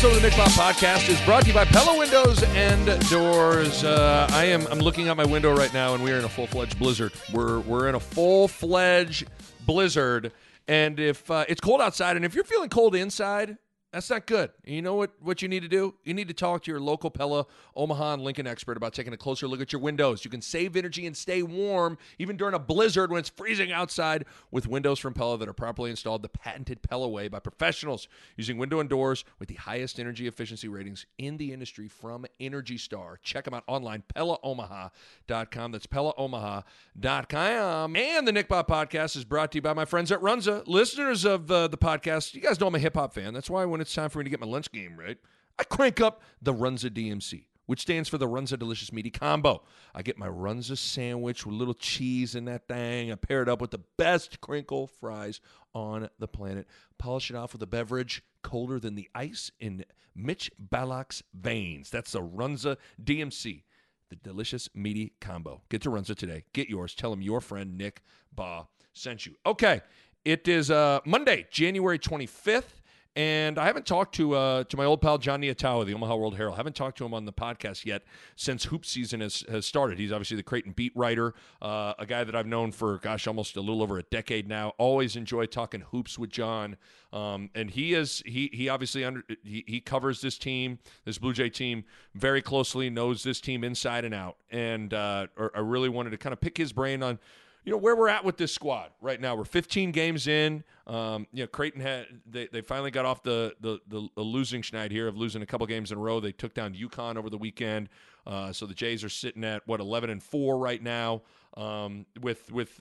[0.00, 3.84] Episode of the Nick Bob Podcast is brought to you by Pella Windows and Doors.
[3.84, 6.28] Uh, I am I'm looking out my window right now, and we are in a
[6.28, 7.12] full fledged blizzard.
[7.34, 9.28] We're we're in a full fledged
[9.66, 10.32] blizzard,
[10.66, 13.58] and if uh, it's cold outside, and if you're feeling cold inside,
[13.92, 14.50] that's not good.
[14.64, 15.94] You know what, what you need to do?
[16.04, 19.16] You need to talk to your local Pella, Omaha, and Lincoln expert about taking a
[19.16, 20.24] closer look at your windows.
[20.24, 24.26] You can save energy and stay warm even during a blizzard when it's freezing outside
[24.52, 28.58] with windows from Pella that are properly installed the patented Pella way by professionals using
[28.58, 33.18] window and doors with the highest energy efficiency ratings in the industry from Energy Star.
[33.24, 35.72] Check them out online, PellaOmaha.com.
[35.72, 37.96] That's PellaOmaha.com.
[37.96, 40.62] And the Nick Bob podcast is brought to you by my friends at Runza.
[40.68, 43.34] Listeners of uh, the podcast, you guys know I'm a hip hop fan.
[43.34, 45.18] That's why when it's time for me to get my lunch game right,
[45.58, 49.62] I crank up the Runza DMC, which stands for the Runza Delicious Meaty Combo.
[49.94, 53.12] I get my Runza sandwich with a little cheese in that thing.
[53.12, 55.40] I pair it up with the best crinkle fries
[55.74, 56.66] on the planet.
[56.98, 59.84] Polish it off with a beverage colder than the ice in
[60.14, 61.90] Mitch Ballock's veins.
[61.90, 63.64] That's the Runza DMC.
[64.08, 65.62] The delicious meaty combo.
[65.68, 66.44] Get to Runza today.
[66.52, 66.94] Get yours.
[66.94, 68.02] Tell him your friend Nick
[68.34, 69.36] Baugh sent you.
[69.46, 69.82] Okay,
[70.24, 72.79] it is uh, Monday, January 25th.
[73.16, 76.36] And I haven't talked to uh, to my old pal Jon Nyatawa, the Omaha World
[76.36, 76.54] Herald.
[76.54, 78.02] I haven't talked to him on the podcast yet
[78.36, 79.98] since hoop season has, has started.
[79.98, 83.56] He's obviously the Creighton beat writer, uh, a guy that I've known for gosh almost
[83.56, 84.74] a little over a decade now.
[84.78, 86.76] Always enjoy talking hoops with John,
[87.12, 91.32] um, and he is he he obviously under he, he covers this team, this Blue
[91.32, 96.10] Jay team very closely, knows this team inside and out, and uh, I really wanted
[96.10, 97.18] to kind of pick his brain on
[97.64, 99.34] you know where we're at with this squad right now.
[99.34, 100.64] We're 15 games in.
[100.86, 104.62] Um, you know, Creighton had they, they finally got off the, the the, the losing
[104.62, 106.20] schneid here of losing a couple games in a row.
[106.20, 107.88] They took down UConn over the weekend,
[108.26, 111.22] uh, so the Jays are sitting at what 11 and four right now,
[111.56, 112.80] um, with with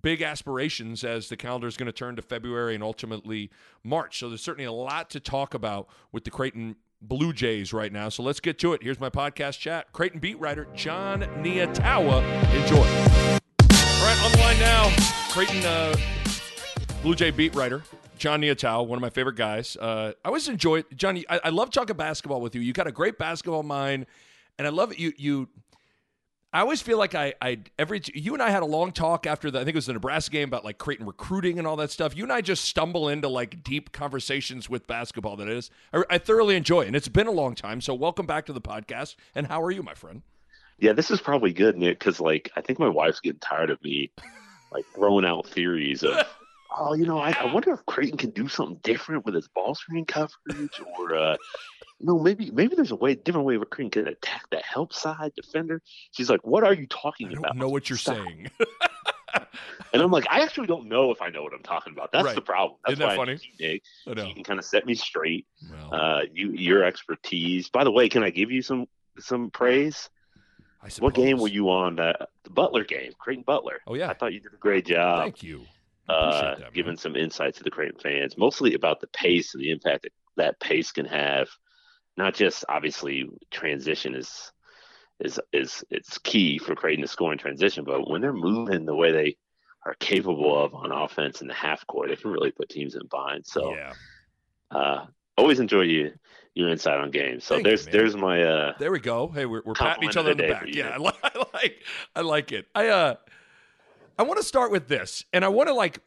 [0.00, 3.50] big aspirations as the calendar is going to turn to February and ultimately
[3.84, 4.18] March.
[4.18, 8.08] So there's certainly a lot to talk about with the Creighton Blue Jays right now.
[8.08, 8.82] So let's get to it.
[8.82, 9.92] Here's my podcast chat.
[9.92, 12.22] Creighton beat writer Jon Nyatawa.
[12.54, 13.38] Enjoy.
[14.02, 14.92] All right, on the line now,
[15.30, 15.94] Creighton uh,
[17.02, 17.84] Blue Jay beat writer
[18.18, 19.76] Jon Nyatawa, one of my favorite guys.
[19.76, 21.24] Uh, I always enjoy Johnny.
[21.30, 22.62] I, I love talking basketball with you.
[22.62, 24.06] You got a great basketball mind,
[24.58, 24.98] and I love it.
[24.98, 25.48] You you.
[26.52, 29.52] I always feel like I, I every you and I had a long talk after
[29.52, 31.92] the I think it was the Nebraska game about like Creighton recruiting and all that
[31.92, 32.16] stuff.
[32.16, 35.36] You and I just stumble into like deep conversations with basketball.
[35.36, 36.86] That is, I, I thoroughly enjoy, it.
[36.88, 37.80] and it's been a long time.
[37.80, 39.14] So welcome back to the podcast.
[39.32, 40.22] And how are you, my friend?
[40.82, 43.80] Yeah, this is probably good, Nick, because like I think my wife's getting tired of
[43.84, 44.10] me
[44.72, 46.26] like throwing out theories of,
[46.76, 49.76] oh, you know, I, I wonder if Creighton can do something different with his ball
[49.76, 51.36] screen coverage, or uh,
[52.00, 54.92] you know, maybe maybe there's a way different way where Creighton can attack the help
[54.92, 55.80] side defender.
[56.10, 57.56] She's like, what are you talking I about?
[57.56, 58.16] know what you're Stop.
[58.16, 58.50] saying.
[59.92, 62.10] and I'm like, I actually don't know if I know what I'm talking about.
[62.10, 62.34] That's right.
[62.34, 62.80] the problem.
[62.84, 63.38] That's Isn't that funny?
[63.60, 63.82] Nick.
[64.04, 65.46] You can kind of set me straight.
[65.70, 67.68] Well, Uh, you your expertise.
[67.68, 68.86] By the way, can I give you some
[69.20, 70.10] some praise?
[70.82, 72.00] I What game were you on?
[72.00, 73.80] Uh, the Butler game, Creighton Butler.
[73.86, 75.64] Oh yeah, I thought you did a great job thank you.
[76.08, 79.70] uh, that, giving some insight to the Creighton fans, mostly about the pace and the
[79.70, 81.48] impact that, that pace can have.
[82.16, 84.52] Not just obviously transition is
[85.20, 88.94] is is it's key for Creighton to score in transition, but when they're moving the
[88.94, 89.36] way they
[89.86, 93.06] are capable of on offense in the half court, they can really put teams in
[93.06, 93.46] bind.
[93.46, 93.92] So yeah,
[94.70, 95.06] uh,
[95.38, 96.12] always enjoy you
[96.54, 97.44] your insight on games.
[97.44, 97.92] So Thank there's man.
[97.92, 99.28] there's my uh, there we go.
[99.28, 100.64] Hey, we're, we're patting each other on the the back.
[100.68, 101.82] Yeah, I, li- I like
[102.16, 102.66] I like it.
[102.74, 103.14] I uh,
[104.18, 105.98] I want to start with this, and I want to like,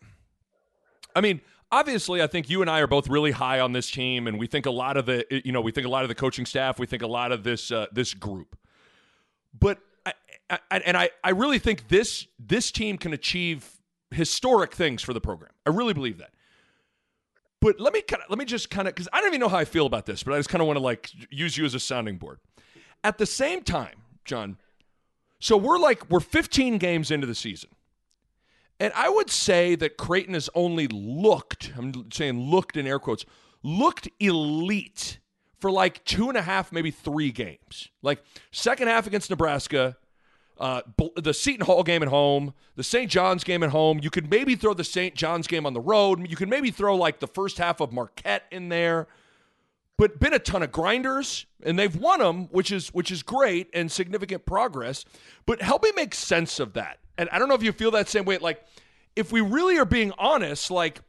[1.16, 1.42] I mean.
[1.72, 4.46] Obviously, I think you and I are both really high on this team, and we
[4.46, 6.78] think a lot of the, you know, we think a lot of the coaching staff,
[6.78, 8.56] we think a lot of this, uh, this group.
[9.60, 10.14] But I,
[10.50, 13.68] I, and I, I really think this, this team can achieve
[14.12, 15.52] historic things for the program.
[15.66, 16.35] I really believe that.
[17.66, 19.50] But let me kind of let me just kind of because I don't even know
[19.50, 21.66] how I feel about this, but I just kind of want to like use you
[21.66, 22.38] as a sounding board.
[23.04, 24.58] At the same time, John,
[25.40, 27.72] so we're like we're 15 games into the season.
[28.80, 33.26] And I would say that Creighton has only looked, I'm saying looked in air quotes,
[33.64, 35.18] looked elite
[35.58, 37.90] for like two and a half, maybe three games.
[38.04, 39.98] Like second half against Nebraska,
[40.60, 40.82] uh,
[41.16, 43.10] the Seton Hall game at home, the St.
[43.10, 44.00] John's game at home.
[44.02, 45.16] You could maybe throw the St.
[45.16, 46.30] John's game on the road.
[46.30, 49.08] You could maybe throw like the first half of Marquette in there.
[49.98, 53.70] But been a ton of grinders, and they've won them, which is which is great
[53.74, 55.06] and significant progress.
[55.46, 57.00] But help me make sense of that.
[57.18, 58.38] And I don't know if you feel that same way.
[58.38, 58.62] Like,
[59.16, 61.00] if we really are being honest, like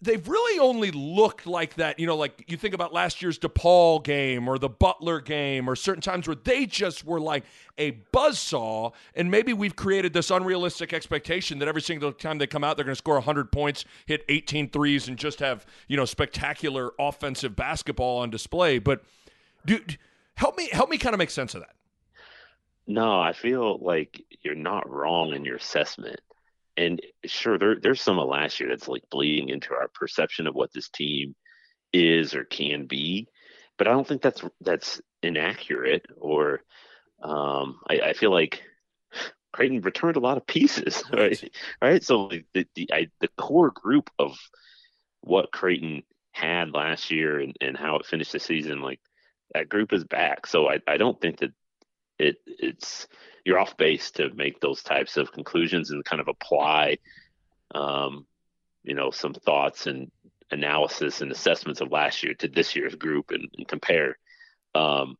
[0.00, 1.98] they've really only looked like that.
[1.98, 5.76] You know, like you think about last year's DePaul game or the Butler game or
[5.76, 7.44] certain times where they just were like
[7.78, 8.90] a buzz saw.
[9.14, 12.84] And maybe we've created this unrealistic expectation that every single time they come out, they're
[12.84, 17.56] going to score 100 points, hit 18 threes, and just have, you know, spectacular offensive
[17.56, 18.78] basketball on display.
[18.78, 19.02] But
[19.64, 19.98] dude,
[20.34, 21.74] help me, help me kind of make sense of that.
[22.86, 26.20] No, I feel like you're not wrong in your assessment
[26.76, 30.54] and sure, there, there's some of last year that's like bleeding into our perception of
[30.54, 31.34] what this team
[31.92, 33.28] is or can be,
[33.78, 36.06] but I don't think that's that's inaccurate.
[36.16, 36.60] Or
[37.22, 38.62] um, I, I feel like
[39.52, 41.52] Creighton returned a lot of pieces, right?
[41.80, 42.04] right.
[42.04, 44.36] So the the I, the core group of
[45.22, 46.02] what Creighton
[46.32, 49.00] had last year and, and how it finished the season, like
[49.54, 50.46] that group is back.
[50.46, 51.52] So I, I don't think that
[52.18, 53.08] it it's
[53.46, 56.98] you're off base to make those types of conclusions and kind of apply,
[57.76, 58.26] um,
[58.82, 60.10] you know, some thoughts and
[60.50, 64.18] analysis and assessments of last year to this year's group and, and compare.
[64.74, 65.16] Um,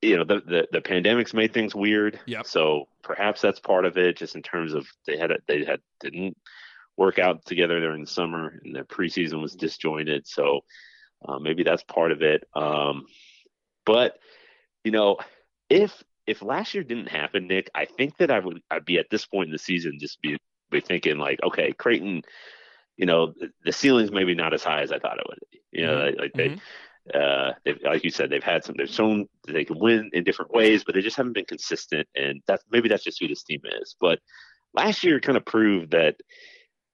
[0.00, 2.18] you know, the, the, the pandemic's made things weird.
[2.24, 2.46] Yep.
[2.46, 5.80] So perhaps that's part of it, just in terms of they had a, they had
[6.00, 6.38] didn't
[6.96, 10.26] work out together during the summer and their preseason was disjointed.
[10.26, 10.60] So
[11.28, 12.44] uh, maybe that's part of it.
[12.54, 13.04] Um,
[13.84, 14.18] but
[14.84, 15.18] you know,
[15.68, 19.10] if if last year didn't happen, Nick, I think that I would I'd be at
[19.10, 20.38] this point in the season just be
[20.70, 22.22] be thinking like, okay, Creighton,
[22.96, 23.32] you know,
[23.64, 25.38] the ceiling's maybe not as high as I thought it would.
[25.50, 25.60] Be.
[25.72, 26.20] You know, mm-hmm.
[26.20, 26.48] like they.
[26.48, 26.58] Mm-hmm.
[27.14, 27.52] Uh,
[27.84, 28.74] like you said, they've had some.
[28.76, 32.08] They've shown they can win in different ways, but they just haven't been consistent.
[32.16, 33.94] And that's maybe that's just who this team is.
[34.00, 34.18] But
[34.74, 36.16] last year kind of proved that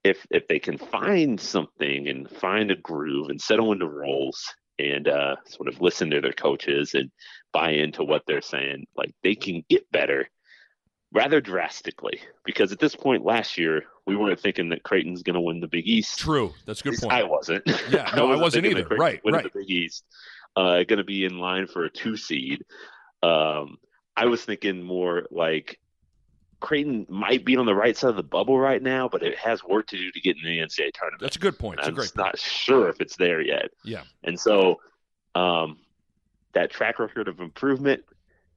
[0.05, 4.45] if if they can find something and find a groove and settle into roles
[4.91, 7.11] and uh, sort of listen to their coaches and
[7.53, 10.29] buy into what they're saying, like they can get better
[11.13, 12.21] rather drastically.
[12.45, 15.69] Because at this point last year, we weren't thinking that Creighton's going to win the
[15.69, 16.19] Big East.
[16.19, 17.13] True, that's a good point.
[17.13, 17.63] I wasn't.
[17.91, 18.97] Yeah, no, I wasn't, I wasn't either.
[18.97, 19.45] Right, right.
[19.45, 20.05] The Big East,
[20.57, 22.65] uh, going to be in line for a two seed.
[23.23, 23.77] Um,
[24.17, 25.79] I was thinking more like
[26.63, 29.63] Creighton might be on the right side of the bubble right now, but it has
[29.65, 31.21] work to do to get in the NCAA tournament.
[31.21, 31.79] That's a good point.
[31.79, 33.71] That's I'm a great not sure if it's there yet.
[33.85, 34.05] Yeah.
[34.23, 34.81] And so
[35.35, 35.79] um,
[36.53, 38.05] that track record of improvement,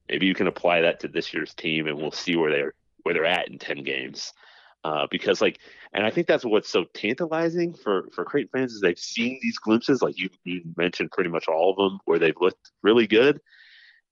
[0.07, 2.73] maybe you can apply that to this year's team, and we'll see where they're
[3.03, 4.33] where they're at in ten games.
[4.83, 5.57] Uh, because like,
[5.93, 9.57] and I think that's what's so tantalizing for for Creighton fans is they've seen these
[9.57, 13.41] glimpses, like you you mentioned, pretty much all of them, where they've looked really good,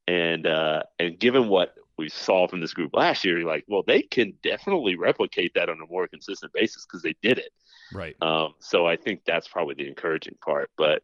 [0.08, 3.84] and uh, and given what we saw from this group last year, you're like, well,
[3.86, 7.52] they can definitely replicate that on a more consistent basis because they did it.
[7.94, 8.16] Right.
[8.22, 10.70] Um, so I think that's probably the encouraging part.
[10.78, 11.04] But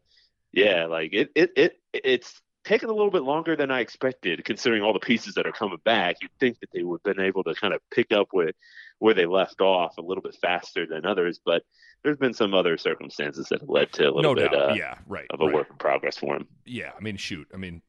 [0.52, 4.82] yeah, like it, it, it, it's taken a little bit longer than I expected, considering
[4.82, 6.16] all the pieces that are coming back.
[6.20, 8.54] You'd think that they would have been able to kind of pick up with
[8.98, 11.62] where they left off a little bit faster than others, but
[12.02, 14.96] there's been some other circumstances that have led to a little no bit, uh, yeah,
[15.06, 15.54] right, of a right.
[15.54, 16.46] work in progress for them.
[16.64, 17.82] Yeah, I mean, shoot, I mean,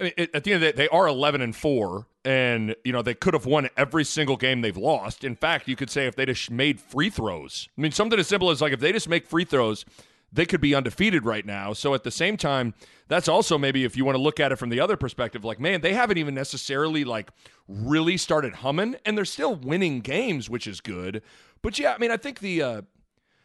[0.00, 3.14] at the end of the day, they are 11 and 4, and, you know, they
[3.14, 5.24] could have won every single game they've lost.
[5.24, 8.28] In fact, you could say if they just made free throws, I mean, something as
[8.28, 9.84] simple as like if they just make free throws,
[10.32, 11.72] they could be undefeated right now.
[11.72, 12.74] So at the same time,
[13.08, 15.58] that's also maybe if you want to look at it from the other perspective, like,
[15.58, 17.30] man, they haven't even necessarily like
[17.66, 21.22] really started humming, and they're still winning games, which is good.
[21.62, 22.82] But yeah, I mean, I think the, uh,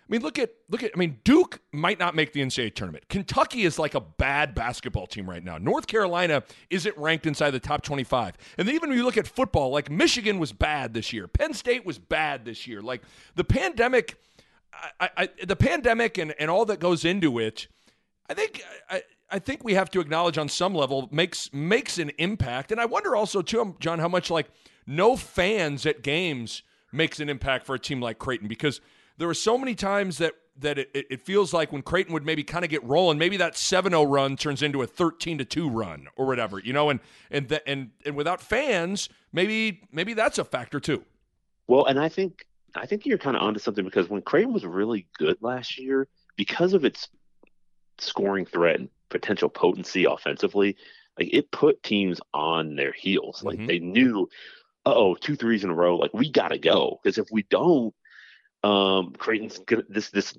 [0.03, 0.91] I mean, look at look at.
[0.93, 3.07] I mean, Duke might not make the NCAA tournament.
[3.07, 5.57] Kentucky is like a bad basketball team right now.
[5.57, 8.35] North Carolina isn't ranked inside the top twenty-five.
[8.57, 11.27] And even when you look at football, like Michigan was bad this year.
[11.27, 12.81] Penn State was bad this year.
[12.81, 13.01] Like
[13.35, 14.17] the pandemic,
[14.99, 17.67] I, I, the pandemic and and all that goes into it.
[18.29, 22.11] I think I, I think we have to acknowledge on some level makes makes an
[22.17, 22.73] impact.
[22.73, 24.47] And I wonder also too, um, John, how much like
[24.85, 28.81] no fans at games makes an impact for a team like Creighton because
[29.23, 32.43] there were so many times that that it, it feels like when Creighton would maybe
[32.43, 36.07] kind of get rolling, maybe that 7-0 run turns into a 13 to 2 run
[36.17, 36.99] or whatever, you know, and
[37.31, 41.05] and the, and and without fans, maybe maybe that's a factor too.
[41.67, 44.65] Well, and I think I think you're kind of onto something because when Creighton was
[44.65, 47.07] really good last year, because of its
[47.99, 50.75] scoring threat and potential potency offensively,
[51.17, 53.41] like it put teams on their heels.
[53.41, 53.67] Like mm-hmm.
[53.67, 54.27] they knew,
[54.85, 57.95] oh, two threes in a row, like we got to go because if we don't,
[58.63, 60.33] um, Creighton's gonna, this this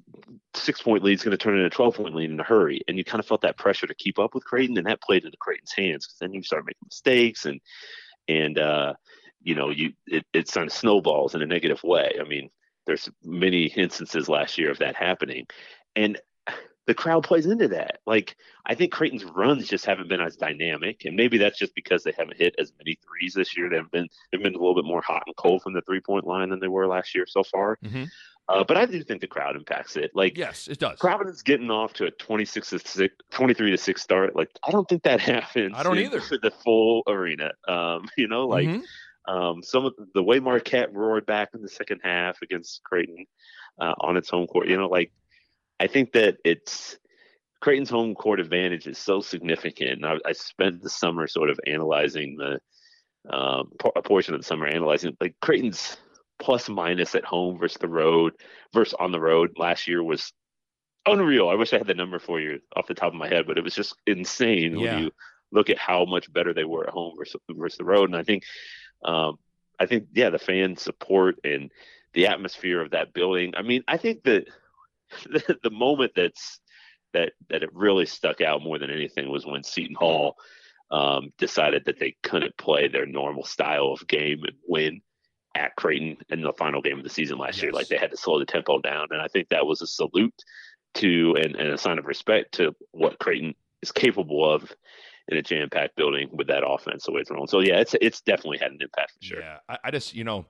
[0.55, 2.81] six point lead is going to turn into a twelve point lead in a hurry,
[2.89, 5.25] and you kind of felt that pressure to keep up with Creighton, and that played
[5.25, 7.61] into Creighton's hands because then you start making mistakes and
[8.29, 8.95] and uh,
[9.43, 12.15] you know, you it, it's on snowballs in a negative way.
[12.21, 12.51] I mean,
[12.87, 15.47] there's many instances last year of that happening,
[15.95, 16.19] and
[16.87, 18.01] the crowd plays into that.
[18.07, 18.37] Like
[18.67, 22.13] I think Creighton's runs just haven't been as dynamic, and maybe that's just because they
[22.17, 23.71] haven't hit as many threes this year.
[23.71, 26.27] They've been they've been a little bit more hot and cold from the three point
[26.27, 27.79] line than they were last year so far.
[27.85, 28.05] Mm-hmm.
[28.47, 30.11] Uh, but I do think the crowd impacts it.
[30.15, 30.99] Like yes, it does.
[30.99, 34.37] Providence getting off to a 26 to 6, 23 to 6 start.
[34.37, 35.75] Like I don't think that happens.
[35.77, 36.21] I don't either.
[36.21, 37.53] For the full arena.
[37.67, 39.35] Um, you know, like mm-hmm.
[39.35, 43.25] um, some of the way Marquette roared back in the second half against Creighton
[43.81, 44.69] uh, on its home court.
[44.69, 45.11] You know, like
[45.81, 46.97] I think that it's
[47.61, 50.05] Creighton's home court advantage is so significant.
[50.05, 52.61] I, I spent the summer sort of analyzing the
[53.35, 55.97] um, a portion of the summer analyzing like Creighton's
[56.39, 58.35] plus minus at home versus the road
[58.75, 60.33] versus on the road last year was
[61.07, 61.49] unreal.
[61.49, 63.57] I wish I had the number for you off the top of my head, but
[63.57, 64.95] it was just insane yeah.
[64.95, 65.11] when you
[65.53, 68.11] look at how much better they were at home versus versus the road.
[68.11, 68.45] And I think,
[69.05, 69.39] um,
[69.79, 71.71] I think yeah, the fan support and
[72.13, 73.55] the atmosphere of that building.
[73.57, 74.49] I mean, I think that
[75.25, 76.61] the, the moment that's
[77.13, 80.37] that that it really stuck out more than anything was when Seton Hall
[80.91, 85.01] um, decided that they couldn't play their normal style of game and win
[85.57, 87.63] at Creighton in the final game of the season last yes.
[87.65, 87.73] year.
[87.73, 90.35] Like they had to slow the tempo down, and I think that was a salute
[90.95, 94.73] to and, and a sign of respect to what Creighton is capable of
[95.29, 97.49] in a jam-packed building with that offense the way it's thrown.
[97.49, 99.41] So yeah, it's it's definitely had an impact for sure.
[99.41, 100.47] Yeah, I, I just you know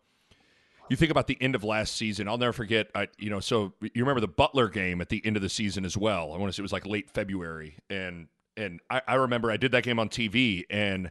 [0.89, 2.29] you think about the end of last season.
[2.29, 2.89] I'll never forget.
[2.95, 5.85] I, you know, so you remember the Butler game at the end of the season
[5.85, 6.33] as well.
[6.33, 9.57] I want to say it was like late February, and and I, I remember I
[9.57, 11.11] did that game on TV, and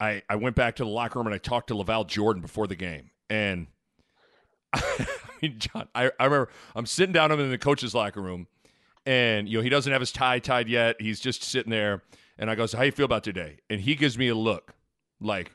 [0.00, 2.66] I I went back to the locker room and I talked to LaVall Jordan before
[2.66, 3.68] the game, and
[4.72, 5.06] I
[5.40, 8.46] mean, John, I, I remember I'm sitting down in the coach's locker room,
[9.06, 10.96] and you know he doesn't have his tie tied yet.
[11.00, 12.02] He's just sitting there,
[12.38, 14.74] and I go, "So how you feel about today?" And he gives me a look,
[15.20, 15.52] like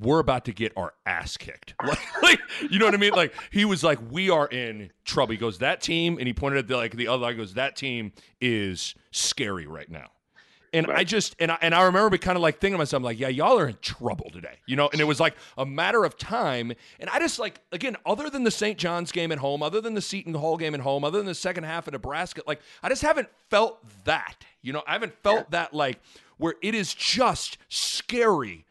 [0.00, 1.74] we're about to get our ass kicked.
[1.84, 3.12] Like, like, you know what I mean?
[3.12, 5.32] Like he was like, we are in trouble.
[5.32, 7.26] He goes, that team, and he pointed at the like the other.
[7.26, 10.10] I goes, that team is scary right now.
[10.74, 10.98] And right.
[10.98, 13.18] I just and I and I remember kind of like thinking to myself, I'm like,
[13.18, 14.88] yeah, y'all are in trouble today, you know.
[14.90, 16.72] And it was like a matter of time.
[16.98, 18.78] And I just like again, other than the St.
[18.78, 21.34] John's game at home, other than the Seton Hall game at home, other than the
[21.34, 24.36] second half of Nebraska, like I just haven't felt that.
[24.62, 25.44] You know, I haven't felt yeah.
[25.50, 26.00] that like
[26.38, 28.64] where it is just scary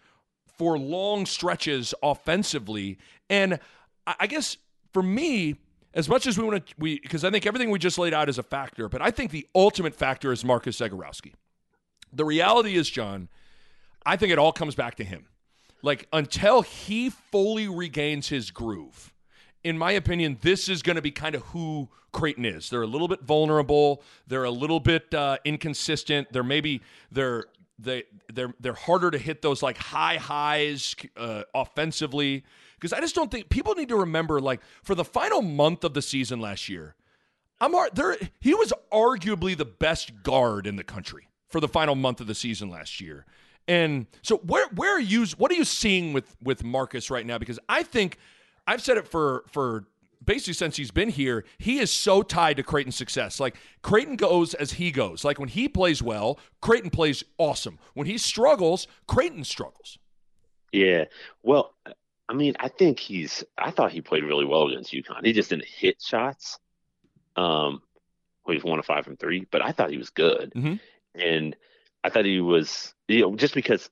[0.61, 2.99] for long stretches offensively.
[3.31, 3.59] And
[4.05, 4.57] I guess
[4.93, 5.55] for me,
[5.95, 8.29] as much as we want to, we because I think everything we just laid out
[8.29, 11.33] is a factor, but I think the ultimate factor is Marcus Zegarowski.
[12.13, 13.27] The reality is, John,
[14.05, 15.25] I think it all comes back to him.
[15.81, 19.11] Like until he fully regains his groove,
[19.63, 22.69] in my opinion, this is going to be kind of who Creighton is.
[22.69, 24.03] They're a little bit vulnerable.
[24.27, 26.31] They're a little bit uh, inconsistent.
[26.31, 27.45] They're maybe they're
[27.81, 32.43] they they're they're harder to hit those like high highs uh, offensively
[32.75, 35.93] because I just don't think people need to remember like for the final month of
[35.93, 36.95] the season last year,
[37.59, 38.17] I'm there.
[38.39, 42.35] He was arguably the best guard in the country for the final month of the
[42.35, 43.25] season last year.
[43.67, 47.37] And so where where are you what are you seeing with with Marcus right now
[47.37, 48.17] because I think
[48.65, 49.85] I've said it for for
[50.23, 53.39] basically since he's been here, he is so tied to Creighton's success.
[53.39, 55.23] Like Creighton goes as he goes.
[55.23, 57.79] Like when he plays well, Creighton plays awesome.
[57.93, 59.97] When he struggles, Creighton struggles.
[60.71, 61.05] Yeah.
[61.43, 61.73] Well,
[62.29, 63.43] I mean, I think he's.
[63.57, 65.25] I thought he played really well against UConn.
[65.25, 66.59] He just didn't hit shots.
[67.35, 67.81] Um,
[68.45, 70.75] well, he's one of five from three, but I thought he was good, mm-hmm.
[71.19, 71.55] and
[72.03, 72.93] I thought he was.
[73.09, 73.89] You know, just because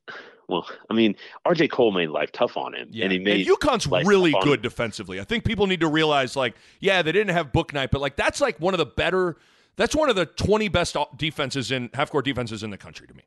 [0.50, 1.14] well, I mean,
[1.46, 3.04] RJ Cole made life tough on him, yeah.
[3.04, 3.46] and he made.
[3.46, 5.20] And UConn's really good defensively.
[5.20, 8.40] I think people need to realize, like, yeah, they didn't have Bouknight, but like that's
[8.40, 9.36] like one of the better.
[9.76, 13.14] That's one of the twenty best defenses in half court defenses in the country to
[13.14, 13.22] me.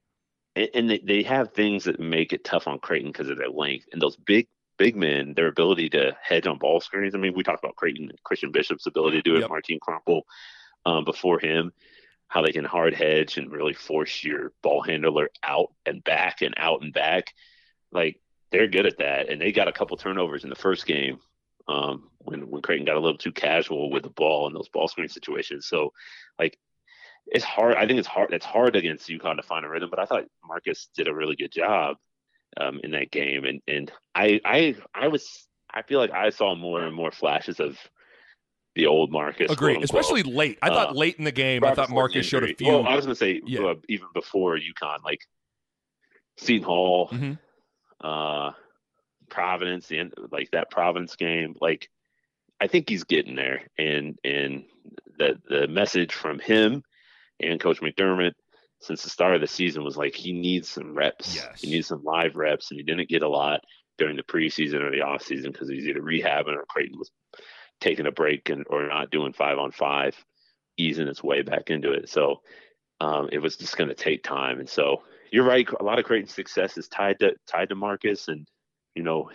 [0.56, 3.50] And, and they, they have things that make it tough on Creighton because of their
[3.50, 7.15] length and those big big men, their ability to hedge on ball screens.
[7.15, 9.50] I mean, we talked about Creighton, Christian Bishop's ability to do it, yep.
[9.50, 10.24] Martin Krampelj
[10.86, 11.72] um, before him
[12.33, 16.55] how they can hard hedge and really force your ball handler out and back and
[16.57, 17.31] out and back.
[17.91, 18.19] Like
[18.51, 21.19] they're good at that, and they got a couple turnovers in the first game
[21.67, 24.87] um, when when Creighton got a little too casual with the ball in those ball
[24.87, 25.67] screen situations.
[25.67, 25.93] So,
[26.39, 26.57] like,
[27.27, 27.75] it's hard.
[27.75, 28.33] I think it's hard.
[28.33, 31.35] It's hard against UConn to find a rhythm, but I thought Marcus did a really
[31.35, 31.97] good job
[32.59, 36.55] um, in that game, and and I I I was I feel like I saw
[36.55, 37.77] more and more flashes of
[38.75, 39.51] the old Marcus.
[39.51, 40.58] Agree, especially late.
[40.62, 42.68] I thought uh, late in the game, I thought Marcus showed a few.
[42.68, 43.62] Well, I was going to say yeah.
[43.62, 45.22] uh, even before UConn, like
[46.38, 47.34] Seton Hall, mm-hmm.
[48.01, 48.51] uh,
[49.30, 51.56] Providence, the end, like that Providence game.
[51.62, 51.89] Like
[52.60, 54.63] I think he's getting there, and and
[55.18, 56.84] the the message from him
[57.39, 58.34] and Coach McDermott
[58.82, 61.36] since the start of the season was like he needs some reps.
[61.36, 61.62] Yes.
[61.62, 63.62] He needs some live reps, and he didn't get a lot.
[63.98, 67.12] during the preseason or the off season because he's either rehabbing or Creighton was
[67.83, 70.15] taking a break and or not doing five on five,
[70.77, 72.09] easing its way back into it.
[72.09, 72.41] So
[73.01, 74.59] um, it was just going to take time.
[74.59, 75.67] And so you're right.
[75.79, 78.47] A lot of Creighton's success is tied to tied to Marcus and
[78.95, 79.29] you know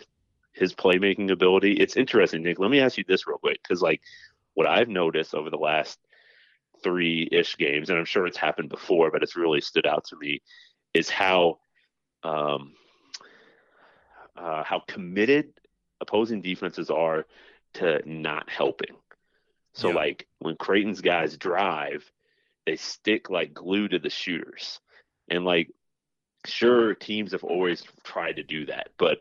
[0.52, 1.74] his playmaking ability.
[1.74, 2.58] It's interesting, Nick.
[2.58, 4.00] Let me ask you this real quick because like
[4.54, 5.98] what I've noticed over the last
[6.82, 10.16] three ish games, and I'm sure it's happened before, but it's really stood out to
[10.16, 10.40] me,
[10.94, 11.58] is how
[12.22, 12.72] um,
[14.36, 15.52] uh, how committed
[16.00, 17.26] opposing defenses are
[17.74, 18.96] to not helping.
[19.74, 19.94] So, yeah.
[19.94, 22.10] like when Creighton's guys drive,
[22.66, 24.80] they stick like glue to the shooters.
[25.30, 25.70] And, like,
[26.46, 28.88] sure, teams have always tried to do that.
[28.98, 29.18] But,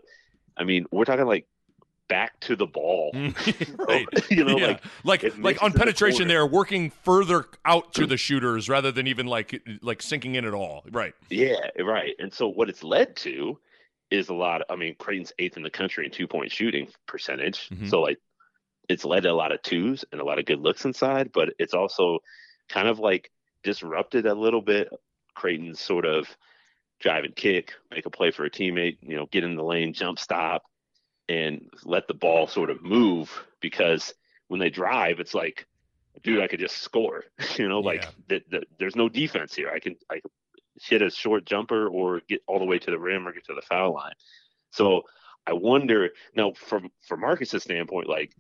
[0.56, 1.48] I mean, we're talking like
[2.08, 3.12] back to the ball.
[3.78, 4.08] right.
[4.30, 4.78] you know, yeah.
[5.04, 9.28] like like like on penetration, they're working further out to the shooters rather than even
[9.28, 10.84] like like sinking in at all.
[10.92, 11.14] Right.
[11.30, 12.16] Yeah, right.
[12.20, 13.60] And so what it's led to
[14.10, 14.62] is a lot.
[14.62, 17.70] Of, I mean, Creighton's eighth in the country in two point shooting percentage.
[17.70, 17.88] Mm-hmm.
[17.88, 18.20] So like,
[18.90, 21.54] it's led to a lot of twos and a lot of good looks inside, but
[21.60, 22.20] it's also
[22.70, 23.32] kind of like
[23.64, 24.90] disrupted a little bit
[25.36, 26.28] Creighton's sort of
[27.00, 29.94] drive and kick, make a play for a teammate, you know, get in the lane,
[29.94, 30.64] jump stop,
[31.30, 34.14] and let the ball sort of move because
[34.48, 35.68] when they drive, it's like,
[36.24, 37.26] dude, I could just score.
[37.58, 38.10] you know, like yeah.
[38.30, 39.70] the, the, there's no defense here.
[39.70, 40.32] I can I can
[40.82, 43.54] hit a short jumper or get all the way to the rim or get to
[43.54, 44.14] the foul line.
[44.72, 45.04] So
[45.46, 48.36] I wonder now from from Marcus's standpoint, like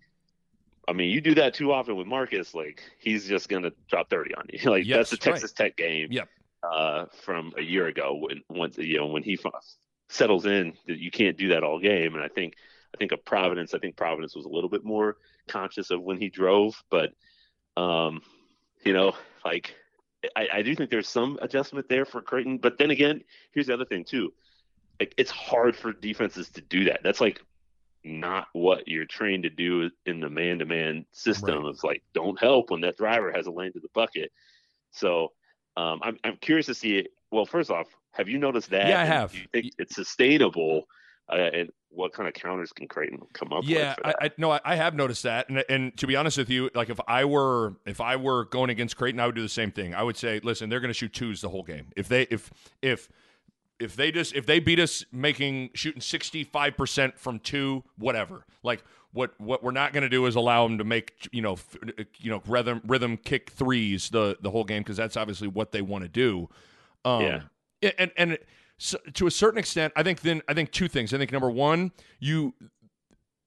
[0.88, 4.34] I mean, you do that too often with Marcus, like he's just gonna drop thirty
[4.36, 4.60] on you.
[4.70, 5.67] like yes, that's the Texas right.
[5.67, 6.10] Tech game.
[6.12, 6.29] Yep.
[6.63, 9.38] Uh, from a year ago when once you know when he
[10.10, 12.15] settles in, that you can't do that all game.
[12.15, 12.56] And I think
[12.94, 13.74] I think of Providence.
[13.74, 15.17] I think Providence was a little bit more
[15.48, 17.12] conscious of when he drove, but
[17.75, 18.22] um,
[18.84, 19.13] you know,
[19.46, 19.75] like
[20.36, 22.58] I, I do think there's some adjustment there for Creighton.
[22.58, 24.34] But then again, here's the other thing too.
[25.00, 27.01] Like, it's hard for defenses to do that.
[27.03, 27.41] That's like
[28.08, 31.64] not what you're trained to do in the man-to-man system.
[31.64, 31.70] Right.
[31.70, 34.32] It's like don't help when that driver has a lane to the bucket.
[34.92, 35.34] So
[35.76, 37.08] um, I'm I'm curious to see.
[37.32, 38.88] Well, first off, have you noticed that?
[38.88, 39.32] Yeah, I have.
[39.32, 40.88] Do you think it's sustainable?
[41.30, 44.06] Uh, and what kind of counters can Creighton come up yeah, with?
[44.06, 46.50] Yeah, I, I no, I, I, have noticed that, and and to be honest with
[46.50, 49.50] you, like if I were if I were going against Creighton, I would do the
[49.50, 49.93] same thing.
[49.93, 51.88] I would say, listen, they're going to shoot twos the whole game.
[51.98, 52.50] If they if
[52.82, 53.10] if
[53.80, 58.46] if they just if they beat us making shooting 65% from two whatever.
[58.63, 61.54] Like what what we're not going to do is allow them to make you know
[61.54, 61.78] f-
[62.18, 65.82] you know rhythm rhythm kick threes the the whole game because that's obviously what they
[65.82, 66.50] want to do.
[67.06, 67.22] Um,
[67.82, 67.92] yeah.
[67.98, 68.38] and and
[68.80, 71.13] so, to a certain extent, I think then I think two things.
[71.13, 72.54] I think number one, you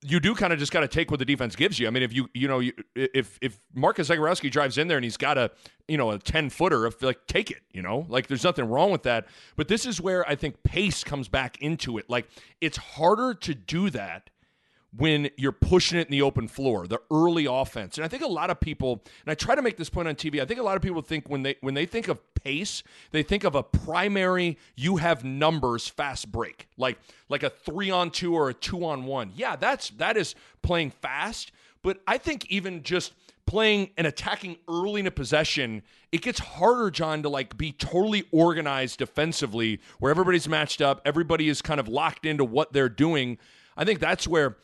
[0.02, 1.86] you do kind of just got to take what the defense gives you.
[1.86, 5.04] I mean, if you you know you, if if Marcus Zegarowski drives in there and
[5.04, 5.50] he's got a
[5.88, 8.90] you know a ten footer, if like take it, you know, like there's nothing wrong
[8.90, 9.26] with that.
[9.56, 12.08] But this is where I think pace comes back into it.
[12.08, 12.28] Like
[12.60, 14.29] it's harder to do that
[14.96, 17.96] when you're pushing it in the open floor, the early offense.
[17.96, 20.16] And I think a lot of people, and I try to make this point on
[20.16, 22.82] TV, I think a lot of people think when they when they think of pace,
[23.12, 26.68] they think of a primary you have numbers fast break.
[26.76, 26.98] Like
[27.28, 29.32] like a 3 on 2 or a 2 on 1.
[29.34, 33.12] Yeah, that's that is playing fast, but I think even just
[33.46, 38.24] playing and attacking early in a possession, it gets harder, John, to like be totally
[38.30, 43.38] organized defensively where everybody's matched up, everybody is kind of locked into what they're doing.
[43.76, 44.56] I think that's where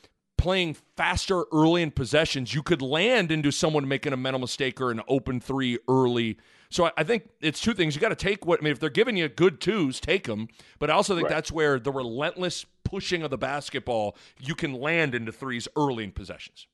[0.46, 4.92] playing faster early in possessions, you could land into someone making a mental mistake or
[4.92, 6.38] an open three early.
[6.70, 7.96] So I, think it's two things.
[7.96, 8.70] You got to take what I mean.
[8.70, 10.46] If they're giving you good twos, take them.
[10.78, 11.34] But I also think right.
[11.34, 16.12] that's where the relentless pushing of the basketball, you can land into threes early in
[16.12, 16.68] possessions.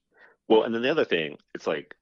[0.49, 1.95] Well, and then the other thing, it's like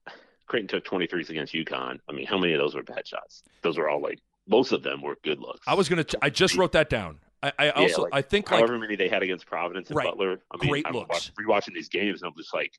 [0.47, 2.01] Creighton took 23s against UConn.
[2.09, 3.43] I mean, how many of those were bad shots?
[3.61, 5.61] Those were all like most of them were good looks.
[5.65, 6.03] I was gonna.
[6.21, 7.19] I just wrote that down.
[7.43, 9.97] I, I also yeah, like, I think however like, many they had against Providence and
[9.97, 10.41] right, Butler.
[10.51, 11.31] I mean, great I'm looks.
[11.39, 12.71] rewatching these games and I'm just like,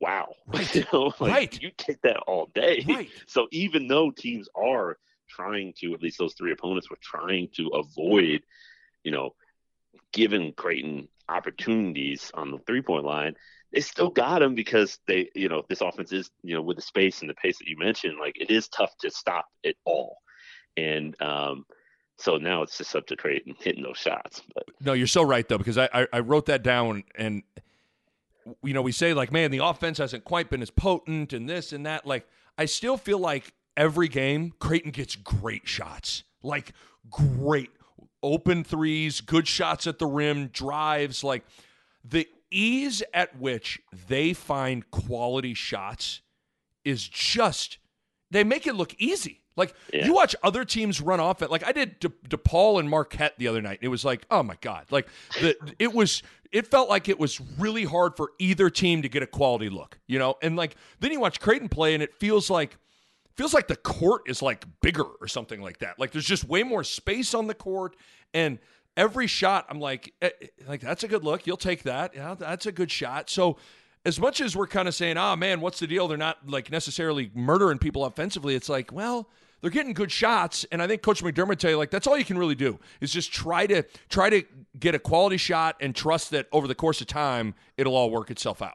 [0.00, 0.74] wow, right.
[0.74, 1.62] you know, like, right.
[1.62, 2.84] You take that all day.
[2.86, 3.08] Right.
[3.26, 7.68] So even though teams are trying to, at least those three opponents were trying to
[7.68, 8.42] avoid,
[9.02, 9.34] you know,
[10.12, 13.34] giving Creighton opportunities on the three point line,
[13.72, 16.82] they still got them because they, you know, this offense is, you know, with the
[16.82, 20.18] space and the pace that you mentioned, like it is tough to stop it all.
[20.76, 21.64] And um,
[22.18, 24.42] so now it's just up to Creighton hitting those shots.
[24.54, 24.64] But.
[24.80, 27.42] No, you're so right though because I, I I wrote that down and
[28.62, 31.72] you know we say like man the offense hasn't quite been as potent and this
[31.72, 32.26] and that like
[32.58, 36.72] I still feel like every game Creighton gets great shots like
[37.10, 37.70] great
[38.22, 41.44] open threes, good shots at the rim, drives like
[42.04, 46.20] the ease at which they find quality shots
[46.84, 47.78] is just
[48.30, 49.41] they make it look easy.
[49.56, 50.06] Like Yeah.
[50.06, 51.50] you watch other teams run off it.
[51.50, 53.78] Like I did De- DePaul and Marquette the other night.
[53.82, 54.86] It was like, oh my god!
[54.90, 55.08] Like
[55.40, 56.22] the it was.
[56.50, 59.98] It felt like it was really hard for either team to get a quality look,
[60.06, 60.34] you know.
[60.42, 62.76] And like then you watch Creighton play, and it feels like
[63.36, 65.98] feels like the court is like bigger or something like that.
[65.98, 67.96] Like there's just way more space on the court,
[68.34, 68.58] and
[68.98, 71.46] every shot, I'm like, eh, eh, like that's a good look.
[71.46, 72.14] You'll take that.
[72.14, 73.30] Yeah, that's a good shot.
[73.30, 73.56] So
[74.04, 76.08] as much as we're kind of saying, oh man, what's the deal?
[76.08, 78.54] They're not like necessarily murdering people offensively.
[78.54, 79.28] It's like, well,
[79.60, 82.24] they're getting good shots, and I think Coach McDermott tell you like that's all you
[82.24, 84.42] can really do is just try to try to
[84.78, 88.30] get a quality shot and trust that over the course of time it'll all work
[88.30, 88.74] itself out.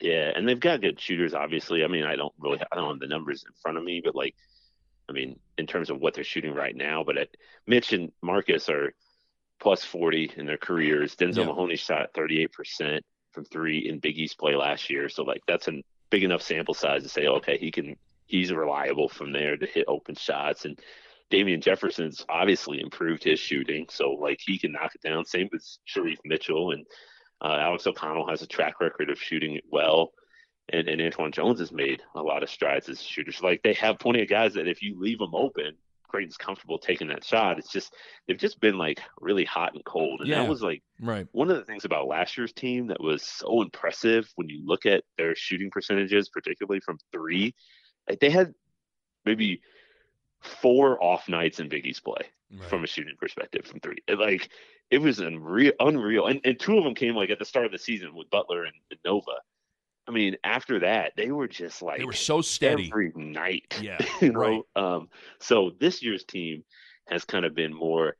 [0.00, 1.34] Yeah, and they've got good shooters.
[1.34, 4.00] Obviously, I mean, I don't really, I don't have the numbers in front of me,
[4.02, 4.34] but like,
[5.08, 7.28] I mean, in terms of what they're shooting right now, but at
[7.66, 8.94] Mitch and Marcus are
[9.60, 11.16] plus forty in their careers.
[11.16, 11.46] Denzel Yeah.
[11.46, 15.42] Mahoney shot thirty eight percent from three in Big East play last year, so like
[15.46, 19.56] that's a big enough sample size to say, okay, he can, he's reliable from there
[19.56, 20.78] to hit open shots, and
[21.30, 25.24] Damien Jefferson's obviously improved his shooting, so like he can knock it down.
[25.24, 26.72] Same with Shereef Mitchell.
[26.72, 26.84] And
[27.40, 30.10] uh, Alex O'Connell has a track record of shooting it well,
[30.72, 33.32] and, and Antwann Jones has made a lot of strides as a shooter.
[33.42, 35.76] Like they have plenty of guys that if you leave them open,
[36.10, 37.58] Creighton's comfortable taking that shot.
[37.58, 37.94] It's just
[38.26, 40.42] they've just been like really hot and cold, and Yeah.
[40.42, 41.26] that was like Right.
[41.32, 44.86] one of the things about last year's team that was so impressive when you look
[44.86, 47.54] at their shooting percentages, particularly from three.
[48.08, 48.52] Like they had
[49.24, 49.62] maybe
[50.40, 52.26] four off nights in Big East play
[52.68, 53.98] from a shooting perspective from three.
[54.08, 54.50] It, like
[54.90, 57.72] it was unreal, unreal, and and two of them came like at the start of
[57.72, 59.36] the season with Butler and, and Nova.
[60.08, 62.88] I mean, after that, they were just like They were so steady.
[62.90, 63.78] every night.
[63.82, 64.38] Yeah, you know.
[64.40, 64.62] right.
[64.76, 65.08] Um,
[65.38, 66.64] so this year's team
[67.08, 68.16] has kind of been more,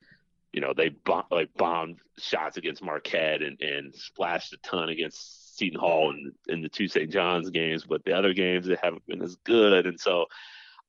[0.52, 5.56] you know, they bomb, like bombed shots against Marquette and and splashed a ton against
[5.58, 7.10] Seton Hall in, in the two St.
[7.10, 9.86] John's games, but the other games they haven't been as good.
[9.86, 10.26] And so,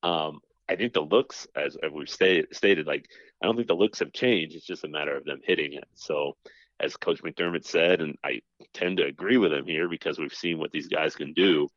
[0.03, 3.07] um, I think the looks, as, as we've stated, stated, like
[3.41, 4.55] I don't think the looks have changed.
[4.55, 5.85] It's just a matter of them hitting it.
[5.95, 6.37] So,
[6.81, 8.41] as Coach McDermott said, and I
[8.73, 11.67] tend to agree with him here because we've seen what these guys can do.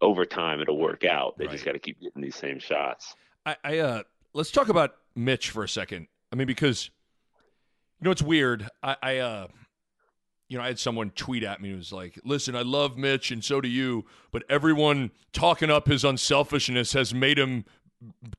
[0.00, 1.38] Over time, it'll work out.
[1.38, 3.14] They just got to keep getting these same shots.
[3.46, 6.08] I, I uh let's talk about Mitch for a second.
[6.32, 6.90] I mean, because
[8.00, 8.68] you know it's weird.
[8.82, 9.46] I, I uh
[10.48, 13.30] you know, I had someone tweet at me who was like, Listen, I love Mitch
[13.30, 17.64] and so do you, but everyone talking up his unselfishness has made him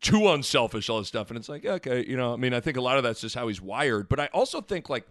[0.01, 1.29] too unselfish, all this stuff.
[1.29, 3.35] And it's like, okay, you know, I mean, I think a lot of that's just
[3.35, 4.09] how he's wired.
[4.09, 5.07] But I also think like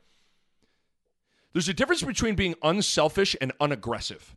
[1.54, 4.36] there's a difference between being unselfish and unaggressive.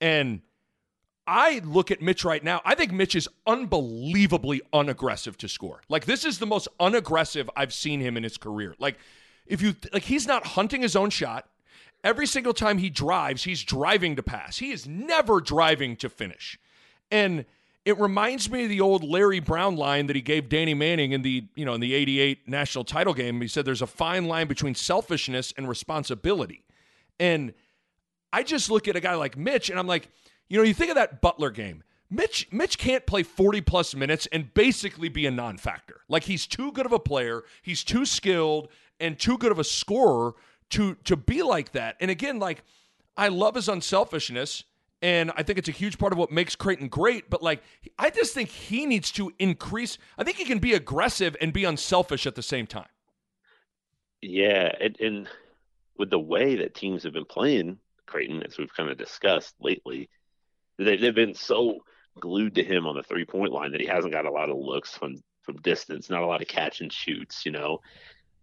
[0.00, 0.42] And
[1.26, 2.60] I look at Mitch right now.
[2.64, 5.80] I think Mitch is unbelievably unaggressive to score.
[5.88, 8.74] Like this is the most unaggressive I've seen him in his career.
[8.78, 8.98] Like
[9.46, 11.48] if you like he's not hunting his own shot.
[12.04, 14.58] Every single time he drives, he's driving to pass.
[14.58, 16.58] He is never driving to finish.
[17.10, 17.46] And
[17.86, 21.22] it reminds me of the old Larry Brown line that he gave Danny Manning in
[21.22, 23.40] the, you know, in the 88 national title game.
[23.40, 26.64] He said there's a fine line between selfishness and responsibility.
[27.20, 27.54] And
[28.32, 30.08] I just look at a guy like Mitch and I'm like,
[30.48, 31.84] you know, you think of that Butler game.
[32.10, 36.00] Mitch Mitch can't play 40 plus minutes and basically be a non-factor.
[36.08, 38.68] Like he's too good of a player, he's too skilled
[38.98, 40.34] and too good of a scorer
[40.70, 41.96] to to be like that.
[42.00, 42.64] And again, like
[43.16, 44.64] I love his unselfishness
[45.06, 47.62] and I think it's a huge part of what makes Creighton great, but like
[47.96, 49.98] I just think he needs to increase.
[50.18, 52.88] I think he can be aggressive and be unselfish at the same time.
[54.20, 55.28] Yeah, and, and
[55.96, 60.10] with the way that teams have been playing Creighton, as we've kind of discussed lately,
[60.76, 61.78] they, they've been so
[62.18, 64.56] glued to him on the three point line that he hasn't got a lot of
[64.56, 67.78] looks from from distance, not a lot of catch and shoots, you know.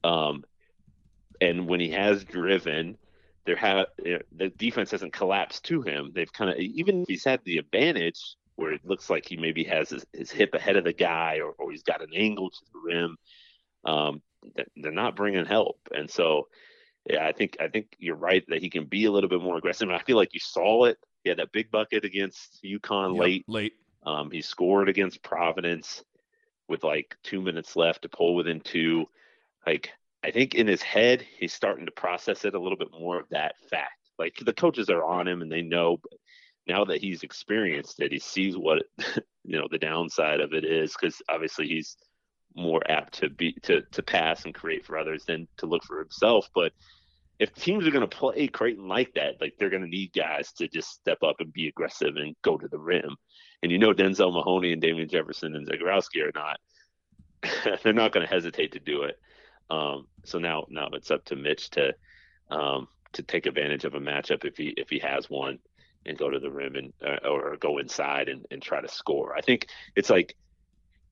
[0.06, 0.46] Um,
[1.42, 2.98] and when he has driven,
[3.46, 6.12] there have the defense hasn't collapsed to him.
[6.14, 9.64] They've kind of even if he's had the advantage where it looks like he maybe
[9.64, 12.60] has his, his hip ahead of the guy or, or he's got an angle to
[12.72, 13.18] the rim.
[13.86, 14.22] Um,
[14.76, 16.48] they're not bringing help, and so
[17.10, 19.58] yeah, I think I think you're right that he can be a little bit more
[19.58, 19.88] aggressive.
[19.88, 20.98] And I feel like you saw it.
[21.24, 23.46] He had that big bucket against UConn Yep, late.
[23.48, 23.74] late.
[24.06, 26.04] Um, he scored against Providence
[26.68, 29.06] with like two minutes left to pull within two.
[29.66, 29.92] Like
[30.24, 33.30] I think in his head, he's starting to process it a little bit more of
[33.30, 34.10] that fact.
[34.18, 35.98] Like the coaches are on him and they know.
[36.02, 36.20] But
[36.68, 38.84] now that he's experienced it, he sees what
[39.44, 41.98] you know the downside of it is because obviously he's
[42.56, 46.00] more apt to be to to pass and create for others than to look for
[46.00, 46.48] himself.
[46.56, 46.72] But
[47.40, 50.54] if teams are going to play Creighton like that, like they're going to need guys
[50.54, 53.18] to just step up and be aggressive and go to the rim.
[53.62, 56.60] And you know Denzel Mahoney and Damien Jefferson and Zegarowski are not.
[57.84, 59.20] they're not going to hesitate to do it.
[59.74, 61.94] Um, so now now it's up to Mitch to
[62.52, 65.60] um, to take advantage of a matchup if he if he has one
[66.06, 69.36] and go to the rim and uh, or go inside and, and try to score.
[69.36, 70.36] I think it's like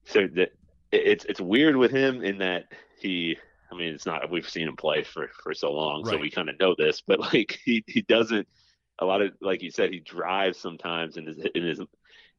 [0.06, 0.50] so that
[0.92, 2.66] it's it's weird with him in that
[3.00, 3.38] he
[3.72, 6.12] I mean it's not we've seen him play for for so long right.
[6.12, 8.48] so we kind of know this but like he he doesn't
[9.00, 11.82] a lot of like you said he drives sometimes and his in his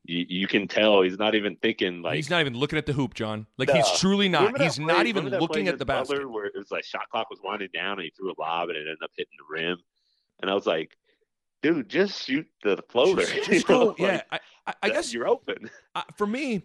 [0.05, 2.93] you, you can tell he's not even thinking like he's not even looking at the
[2.93, 3.47] hoop, John.
[3.57, 3.75] Like no.
[3.75, 4.61] he's truly not.
[4.61, 6.29] He's play, not even looking at the basket.
[6.29, 8.77] Where it was like shot clock was winding down and he threw a lob and
[8.77, 9.79] it ended up hitting the rim,
[10.41, 10.97] and I was like,
[11.63, 13.25] dude, just shoot the floater.
[13.25, 14.23] Just, just go, like, yeah.
[14.31, 15.71] I, I, I guess you're open.
[15.95, 16.63] Uh, for me,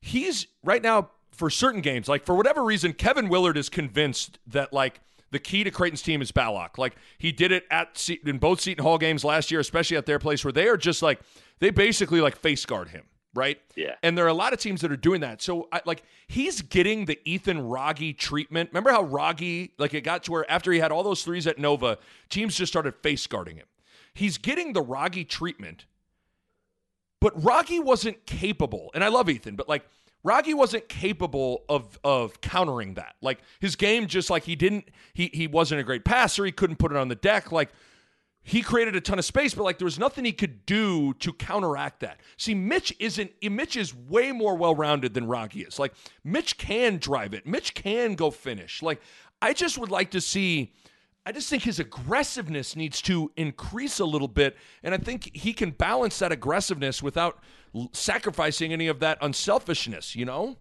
[0.00, 2.08] he's right now for certain games.
[2.08, 5.00] Like for whatever reason, Kevin Willard is convinced that like
[5.32, 6.78] the key to Creighton's team is Ballock.
[6.78, 10.20] Like he did it at in both Seton Hall games last year, especially at their
[10.20, 11.20] place where they are just like
[11.58, 13.60] they basically like face guard him, right?
[13.74, 13.96] Yeah.
[14.02, 15.42] And there are a lot of teams that are doing that.
[15.42, 18.70] So I, like he's getting the Ethan Wragge treatment.
[18.70, 21.58] Remember how Wragge like it got to where after he had all those threes at
[21.58, 23.66] Nova, teams just started face guarding him.
[24.14, 25.86] He's getting the Wragge treatment
[27.22, 29.84] but Wragge wasn't capable, and I love Ethan, but like
[30.24, 33.16] Wragge wasn't capable of of countering that.
[33.20, 36.76] Like his game just like he didn't he he wasn't a great passer, he couldn't
[36.76, 37.50] put it on the deck.
[37.52, 37.70] Like
[38.44, 41.32] he created a ton of space, but like there was nothing he could do to
[41.32, 42.20] counteract that.
[42.36, 45.78] See, Mitch isn't Mitch is way more well-rounded than Wragge is.
[45.78, 47.46] Like Mitch can drive it.
[47.46, 48.82] Mitch can go finish.
[48.82, 49.00] Like
[49.40, 50.72] I just would like to see
[51.24, 55.52] I just think his aggressiveness needs to increase a little bit, and I think he
[55.52, 57.38] can balance that aggressiveness without
[57.92, 60.16] sacrificing any of that unselfishness.
[60.16, 60.56] You know?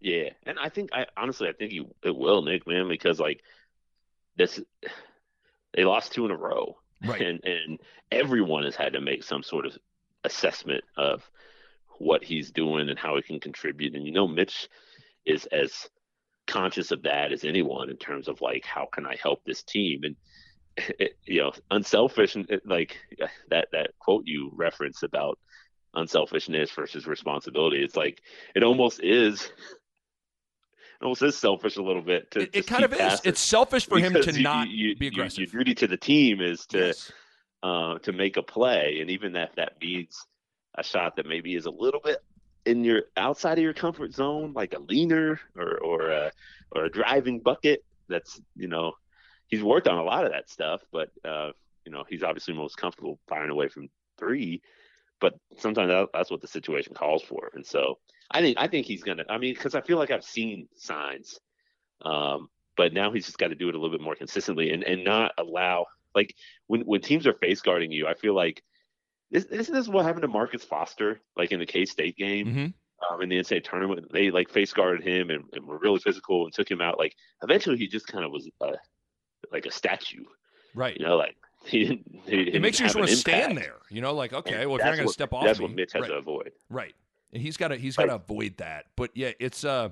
[0.00, 3.42] Yeah, and I think I honestly I think he it will, Nick, man, because like
[4.36, 4.60] this,
[5.74, 7.20] they lost two in a row, right?
[7.20, 7.78] And and
[8.10, 9.76] everyone has had to make some sort of
[10.24, 11.28] assessment of
[11.98, 14.68] what he's doing and how he can contribute, and you know, Mitch
[15.24, 15.88] is as
[16.46, 20.02] conscious of that as anyone in terms of like how can I help this team
[20.02, 20.16] and
[20.98, 22.96] it, you know unselfish and it, like
[23.50, 25.38] that that quote you reference about
[25.94, 28.22] unselfishness versus responsibility it's like
[28.54, 29.42] it almost is
[31.00, 33.86] it almost is selfish a little bit to it, it kind of is it's selfish
[33.86, 36.86] for him to you, not you, be aggressive your duty to the team is to
[36.86, 37.12] yes.
[37.62, 40.26] uh, to make a play and even that that means
[40.76, 42.18] a shot that maybe is a little bit
[42.64, 46.32] in your outside of your comfort zone, like a leaner or or a
[46.70, 47.84] or a driving bucket.
[48.08, 48.92] That's you know,
[49.48, 51.50] he's worked on a lot of that stuff, but uh,
[51.84, 54.62] you know, he's obviously most comfortable firing away from three.
[55.22, 57.98] But sometimes that, that's what the situation calls for, and so
[58.30, 59.24] I think I think he's gonna.
[59.30, 61.38] I mean, because I feel like I've seen signs,
[62.04, 64.82] um, but now he's just got to do it a little bit more consistently and
[64.82, 66.34] and not allow like
[66.66, 68.08] when when teams are face guarding you.
[68.08, 68.62] I feel like
[69.30, 73.14] this isn't this what happened to Marcus Foster, like in the K State game, mm-hmm.
[73.14, 74.06] um, in the NCAA tournament?
[74.12, 76.98] They like face guarded him and, and, were really physical and took him out.
[76.98, 78.72] Like eventually, he just kind of was uh,
[79.52, 80.24] like a statue,
[80.74, 80.96] right?
[80.98, 82.20] You know, like he didn't.
[82.26, 83.76] He it makes you just want to stand there.
[83.90, 85.66] You know, like okay, and well, if you're not going to step off, that's me,
[85.66, 86.08] what Mitch has right.
[86.08, 86.52] to avoid.
[86.68, 86.94] Right,
[87.32, 88.86] and he's got to he's got to avoid that.
[88.96, 89.90] But yeah, it's uh,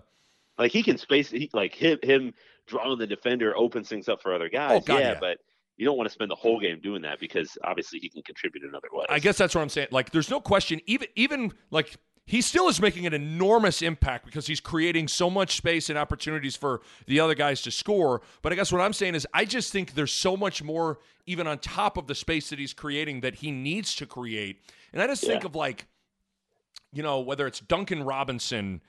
[0.58, 1.30] like he can space.
[1.30, 2.34] He like him him
[2.66, 4.70] drawing the defender opens things up for other guys.
[4.72, 5.38] Oh, God, yeah, yeah, but
[5.76, 8.64] you don't want to spend the whole game doing that because obviously he can contribute
[8.64, 9.06] another way.
[9.08, 9.88] I guess that's what I'm saying.
[9.90, 10.80] Like, there's no question.
[10.86, 11.96] Even even like
[12.30, 16.54] he still is making an enormous impact because he's creating so much space and opportunities
[16.54, 18.22] for the other guys to score.
[18.40, 21.48] But I guess what I'm saying is, I just think there's so much more, even
[21.48, 24.62] on top of the space that he's creating, that he needs to create.
[24.92, 25.30] And I just yeah.
[25.30, 25.88] think of like,
[26.92, 28.80] you know, whether it's Duncan Robinson,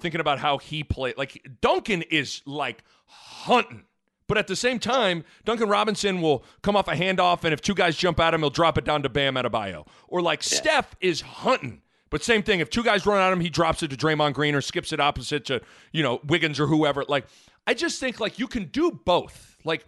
[0.00, 1.18] thinking about how he played.
[1.18, 3.84] Like Duncan is like hunting
[4.28, 7.74] but at the same time, Duncan Robinson will come off a handoff, and if two
[7.74, 9.86] guys jump at him, he'll drop it down to Bam Adebayo.
[10.08, 10.58] Or like yeah.
[10.58, 11.82] Steph is hunting.
[12.10, 14.54] But same thing, if two guys run at him, he drops it to Draymond Green
[14.54, 15.60] or skips it opposite to,
[15.92, 17.04] you know, Wiggins or whoever.
[17.08, 17.26] Like,
[17.66, 19.56] I just think like you can do both.
[19.64, 19.84] Like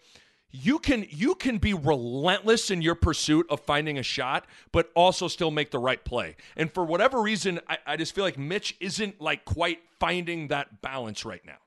[0.50, 5.28] you can you can be relentless in your pursuit of finding a shot, but also
[5.28, 6.37] still make the right play.
[6.57, 10.81] And for whatever reason, I, I just feel like Mitch isn't like quite finding that
[10.83, 11.59] balance right now.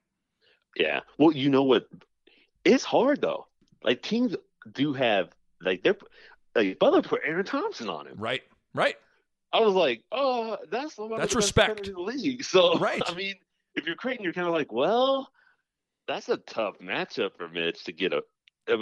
[0.76, 1.02] Yeah.
[1.18, 1.88] Well, you know what
[2.66, 3.48] it's hard though.
[3.84, 4.36] Like teams
[4.72, 5.30] do have
[5.62, 5.98] like they're
[6.56, 8.18] like Butler put Aaron Thompson on him.
[8.18, 8.42] Right.
[8.74, 8.96] Right.
[9.54, 12.44] I was like, oh, that's that's respect in the league.
[12.52, 13.02] So right.
[13.06, 13.36] I mean,
[13.76, 15.30] if you're Creighton, you're kind of like, well,
[16.08, 18.24] that's a tough matchup for Mitch to get a.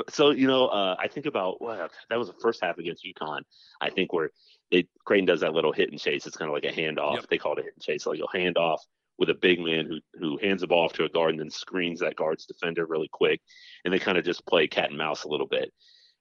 [0.10, 3.42] So you know, uh, I think about well, that was the first half against UConn.
[3.82, 4.32] I think where
[4.72, 6.28] they Creighton does that little hit and chase.
[6.28, 7.16] It's kind of like a handoff.
[7.16, 7.28] Yep.
[7.30, 8.06] They call it a hit and chase.
[8.06, 8.84] Like you'll hand off
[9.18, 11.50] with a big man who who hands the ball off to a guard and then
[11.50, 13.42] screens that guard's defender really quick,
[13.86, 15.72] and they kind of just play cat and mouse a little bit.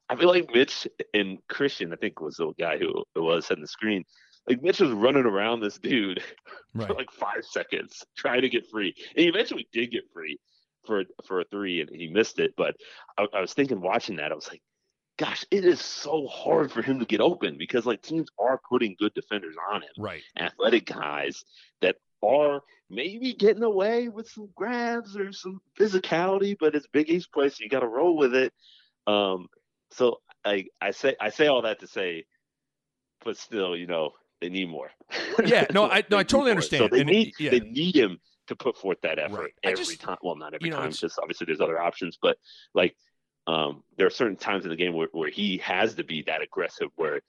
[0.09, 3.69] I feel like Mitch and Christian, I think was the guy who was setting the
[3.69, 4.05] screen.
[4.49, 6.23] Like Mitch was running around this dude
[6.75, 6.87] right.
[6.87, 10.39] for like five seconds trying to get free, and he eventually did get free
[10.87, 12.55] for for a three, and he missed it.
[12.57, 12.77] But
[13.17, 14.63] I, I was thinking, watching that, I was like,
[15.19, 18.97] gosh, it is so hard for him to get open because like teams are putting
[18.99, 20.23] good defenders on him, right?
[20.39, 21.45] Athletic guys
[21.83, 27.33] that are maybe getting away with some grabs or some physicality, but it's Big East
[27.33, 28.53] play, so you got to roll with it.
[29.07, 29.49] Um,
[29.91, 32.25] so I I say I say all that to say,
[33.25, 34.91] but still, you know, they need more.
[35.45, 36.83] Yeah, no, I no, I totally understand.
[36.85, 37.51] So they and, need yeah.
[37.51, 39.53] they need him to put forth that effort Right.
[39.63, 40.17] Every just- time.
[40.23, 42.39] Well, not every you know, time, it's- because obviously there's other options, but
[42.75, 42.97] like
[43.47, 46.43] um, there are certain times in the game where, where he has to be that
[46.43, 47.21] aggressive, where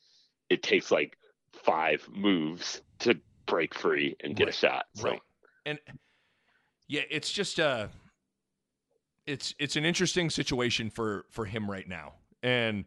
[0.50, 1.18] it takes like
[1.54, 4.54] five moves to break free and get Right.
[4.54, 4.86] a shot.
[4.96, 5.22] So Right.
[5.66, 5.80] And
[6.88, 7.88] yeah, it's just uh
[9.26, 12.14] it's it's an interesting situation for for him right now.
[12.42, 12.86] And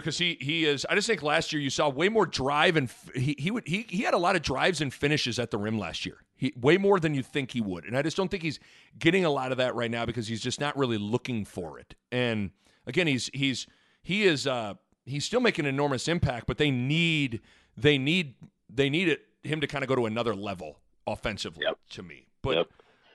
[0.00, 0.84] because he he is.
[0.88, 3.66] I just think last year you saw way more drive and f- he he would
[3.66, 6.18] he he had a lot of drives and finishes at the rim last year.
[6.36, 8.58] He way more than you think he would, and I just don't think he's
[8.98, 11.94] getting a lot of that right now because he's just not really looking for it.
[12.12, 12.50] And
[12.86, 13.66] again, he's he's
[14.02, 14.74] he is uh
[15.06, 17.40] he's still making an enormous impact, but they need
[17.76, 18.34] they need
[18.68, 21.78] they need it him to kind of go to another level offensively Yep.
[21.90, 22.26] to me.
[22.42, 22.68] But Yep.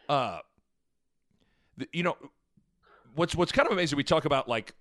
[0.07, 0.39] uh,
[1.91, 2.15] you know,
[3.15, 3.97] what's what's kind of amazing.
[3.97, 4.73] We talk about like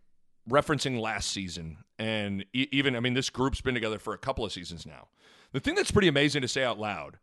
[0.49, 4.53] referencing last season, and even I mean, this group's been together for a couple of
[4.53, 5.09] seasons now.
[5.53, 7.19] The thing that's pretty amazing to say out loud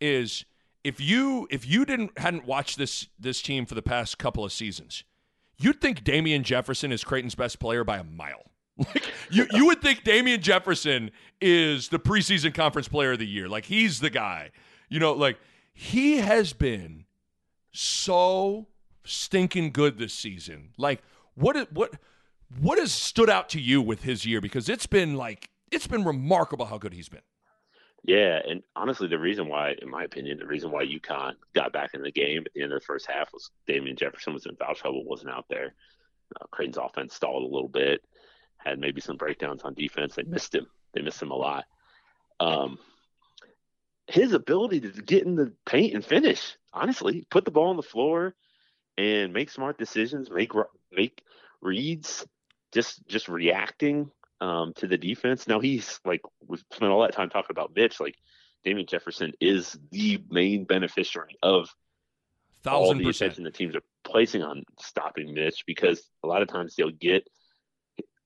[0.00, 0.44] is
[0.84, 4.52] if you if you didn't hadn't watched this this team for the past couple of
[4.52, 5.04] seasons,
[5.58, 8.42] you'd think Damien Jefferson is Creighton's best player by a mile.
[8.78, 11.10] Like you, you would think Damien Jefferson
[11.42, 13.46] is the preseason conference player of the year.
[13.46, 14.50] Like he's the guy.
[14.88, 15.38] You know, like
[15.74, 17.04] he has been
[17.70, 18.68] so
[19.04, 20.70] stinking good this season.
[20.78, 21.02] Like
[21.34, 21.92] what what
[22.60, 24.40] what has stood out to you with his year?
[24.40, 27.22] Because it's been like it's been remarkable how good he's been.
[28.04, 31.94] Yeah, and honestly, the reason why, in my opinion, the reason why UConn got back
[31.94, 34.56] in the game at the end of the first half was Damien Jefferson was in
[34.56, 35.74] foul trouble, wasn't out there.
[36.34, 38.02] Uh, Creighton's offense stalled a little bit,
[38.56, 40.16] had maybe some breakdowns on defense.
[40.16, 40.66] They missed him.
[40.94, 41.64] They missed him a lot.
[42.40, 42.78] Um,
[44.08, 47.82] his ability to get in the paint and finish, honestly, put the ball on the
[47.82, 48.34] floor
[48.98, 50.50] and make smart decisions, make
[50.90, 51.22] make
[51.60, 52.26] reads,
[52.72, 55.46] just just reacting um, to the defense.
[55.46, 58.00] Now he's like we've spent all that time talking about Mitch.
[58.00, 58.16] Like
[58.64, 61.68] Damien Jefferson is the main beneficiary of
[62.66, 66.74] all the attention the teams are placing on stopping Mitch because a lot of times
[66.76, 67.26] they'll get,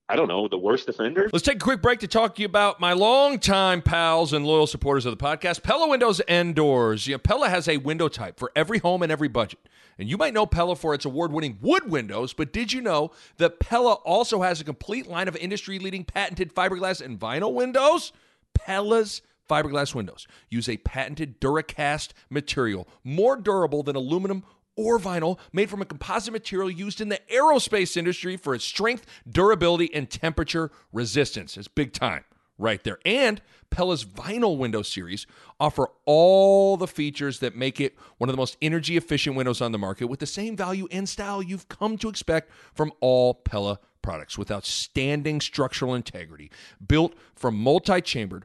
[0.08, 1.28] I don't know, the worst defender.
[1.32, 4.68] Let's take a quick break to talk to you about my longtime pals and loyal
[4.68, 7.08] supporters of the podcast, Pella Windows and Doors.
[7.08, 9.58] Yeah, Pella has a window type for every home and every budget.
[9.98, 13.10] And you might know Pella for its award winning wood windows, but did you know
[13.38, 18.12] that Pella also has a complete line of industry leading patented fiberglass and vinyl windows?
[18.54, 24.44] Pella's fiberglass windows use a patented Duracast material, more durable than aluminum
[24.76, 29.06] or vinyl, made from a composite material used in the aerospace industry for its strength,
[29.28, 31.56] durability, and temperature resistance.
[31.56, 32.24] It's big time
[32.58, 32.98] right there.
[33.04, 35.26] And Pella's vinyl window series
[35.60, 39.72] offer all the features that make it one of the most energy efficient windows on
[39.72, 43.78] the market with the same value and style you've come to expect from all Pella
[44.02, 46.50] products with outstanding structural integrity,
[46.86, 48.44] built from multi-chambered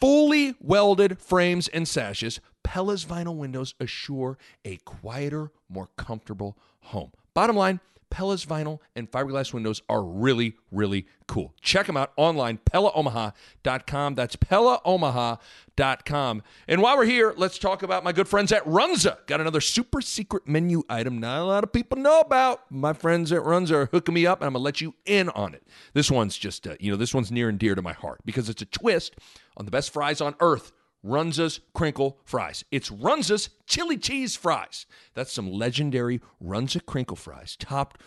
[0.00, 7.12] fully welded frames and sashes, Pella's vinyl windows assure a quieter, more comfortable home.
[7.32, 7.78] Bottom line,
[8.10, 11.54] Pella's vinyl and fiberglass windows are really, really cool.
[11.60, 14.16] Check them out online, PellaOmaha.com.
[14.16, 16.42] That's PellaOmaha.com.
[16.66, 19.24] And while we're here, let's talk about my good friends at Runza.
[19.28, 22.68] Got another super secret menu item not a lot of people know about.
[22.68, 25.28] My friends at Runza are hooking me up, and I'm going to let you in
[25.28, 25.62] on it.
[25.92, 28.48] This one's just, uh, you know, this one's near and dear to my heart because
[28.48, 29.14] it's a twist
[29.56, 30.72] on the best fries on earth.
[31.06, 32.64] Runza's crinkle fries.
[32.70, 34.86] It's Runza's chili cheese fries.
[35.14, 38.00] That's some legendary Runza crinkle fries topped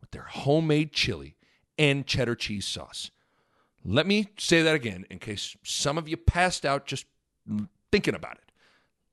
[0.00, 1.36] with their homemade chili
[1.78, 3.10] and cheddar cheese sauce.
[3.84, 7.06] Let me say that again in case some of you passed out just
[7.90, 8.52] thinking about it.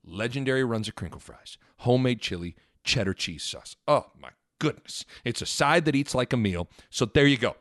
[0.04, 3.76] Legendary Runza crinkle fries, homemade chili, cheddar cheese sauce.
[3.88, 5.06] Oh my goodness.
[5.24, 6.70] It's a side that eats like a meal.
[6.90, 7.56] So there you go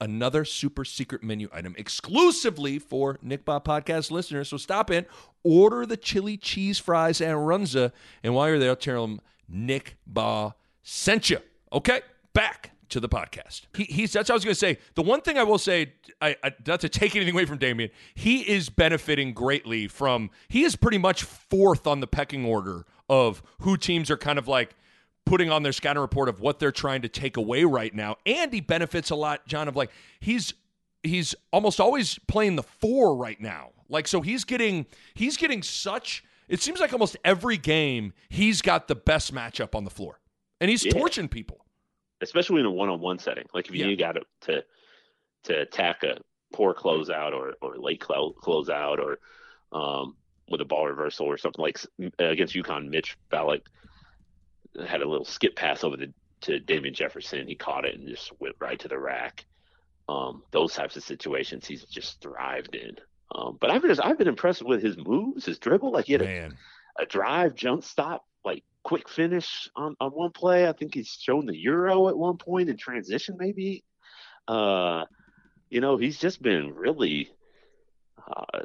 [0.00, 4.48] another super secret menu item exclusively for Nick Bob podcast listeners.
[4.48, 5.06] So stop in,
[5.44, 10.54] order the chili cheese fries and runza, and while you're there, tell them Nick Bob
[10.82, 11.38] sent you.
[11.72, 12.00] Okay,
[12.32, 13.62] back to the podcast.
[13.74, 14.78] He, he's that's what I was going to say.
[14.94, 17.90] The one thing I will say, I, I not to take anything away from Damien,
[18.14, 20.30] he is benefiting greatly from.
[20.48, 24.48] He is pretty much fourth on the pecking order of who teams are kind of
[24.48, 24.74] like
[25.26, 28.16] putting on their scouting report of what they're trying to take away right now.
[28.26, 29.90] And he benefits a lot, Jon, of like
[30.20, 30.54] he's
[31.02, 33.70] he's almost always playing the four right now.
[33.88, 38.88] Like so he's getting he's getting such it seems like almost every game he's got
[38.88, 40.18] the best matchup on the floor.
[40.60, 40.92] And he's Yeah.
[40.92, 41.64] torching people.
[42.22, 43.46] especially in a one-on-one setting.
[43.54, 43.94] Like if you Yeah.
[43.94, 44.64] got to, to
[45.44, 46.18] to attack a
[46.52, 49.18] poor closeout or or late clo- closeout or
[49.72, 50.16] um,
[50.50, 51.78] with a ball reversal or something like
[52.18, 52.88] against UConn.
[52.90, 53.62] Mitch Ballock
[54.86, 56.12] had a little skip pass over the
[56.42, 57.46] to Damien Jefferson.
[57.46, 59.44] He caught it and just went right to the rack.
[60.08, 62.96] Um, those types of situations he's just thrived in.
[63.32, 65.92] Um, but I've just I've been impressed with his moves, his dribble.
[65.92, 66.50] Like he had a,
[66.98, 70.68] a, drive, jump stop, like quick finish on, on one play.
[70.68, 73.84] I think he's shown the euro at one point in transition, maybe.
[74.48, 75.04] Uh,
[75.68, 77.30] you know, he's just been really
[78.26, 78.64] uh,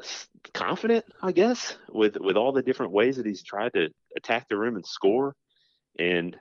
[0.52, 4.58] confident, I guess, with with all the different ways that he's tried to attack the
[4.58, 5.36] rim and score.
[5.98, 6.36] And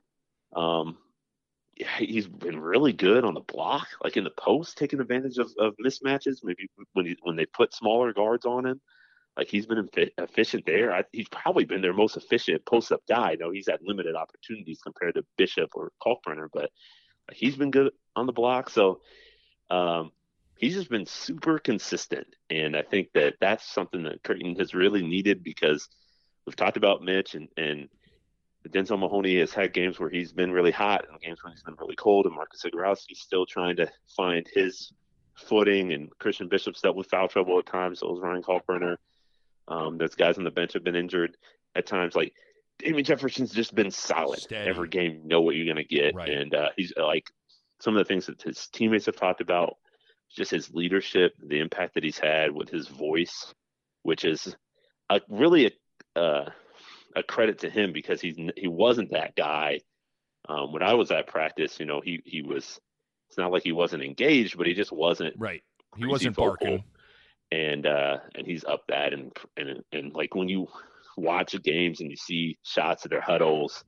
[0.56, 0.98] um,
[1.98, 5.76] he's been really good on the block, like in the post, taking advantage of, of
[5.84, 6.38] mismatches.
[6.44, 8.82] Maybe when he, when they put smaller guards on him,
[9.38, 10.94] like he's been efficient there.
[10.94, 13.36] I, he's probably been their most efficient post up guy.
[13.36, 16.70] Know he's had limited opportunities compared to Bishop or Kalkbrenner, but
[17.34, 18.70] he's been good on the block.
[18.70, 19.02] So
[19.70, 20.12] um,
[20.58, 25.06] he's just been super consistent, and I think that that's something that Creighton has really
[25.06, 25.90] needed because
[26.46, 27.90] we've talked about Mitch and and
[28.70, 31.76] Denzel Mahoney has had games where he's been really hot and games when he's been
[31.80, 34.92] really cold, and Marcus Zegarowski's still trying to find his
[35.36, 38.00] footing, and Christian Bishop's dealt with foul trouble at times.
[38.00, 38.98] So is Ryan Kalkbrenner.
[39.68, 41.38] Um, there's guys on the bench have been injured
[41.76, 42.16] at times.
[42.16, 42.34] Like
[42.80, 44.70] Damien Jefferson's just been solid Steady.
[44.70, 45.20] every game.
[45.24, 46.30] You know what you're going to get, right.
[46.30, 47.30] and uh, he's like
[47.80, 49.78] some of the things that his teammates have talked about.
[50.36, 53.54] Just his leadership, the impact that he's had with his voice,
[54.02, 54.56] which is
[55.10, 55.72] a, really
[56.16, 56.50] a, uh,
[57.16, 59.80] a credit to him because he's he wasn't that guy
[60.48, 61.80] um, when I was at practice.
[61.80, 62.80] You know, he he was.
[63.30, 65.64] It's not like he wasn't engaged, but he just wasn't right.
[65.98, 66.68] He wasn't vocal.
[66.68, 66.84] barking,
[67.52, 70.68] and uh, and he's up that and and and like when you
[71.18, 73.84] watch games and you see shots at their huddles,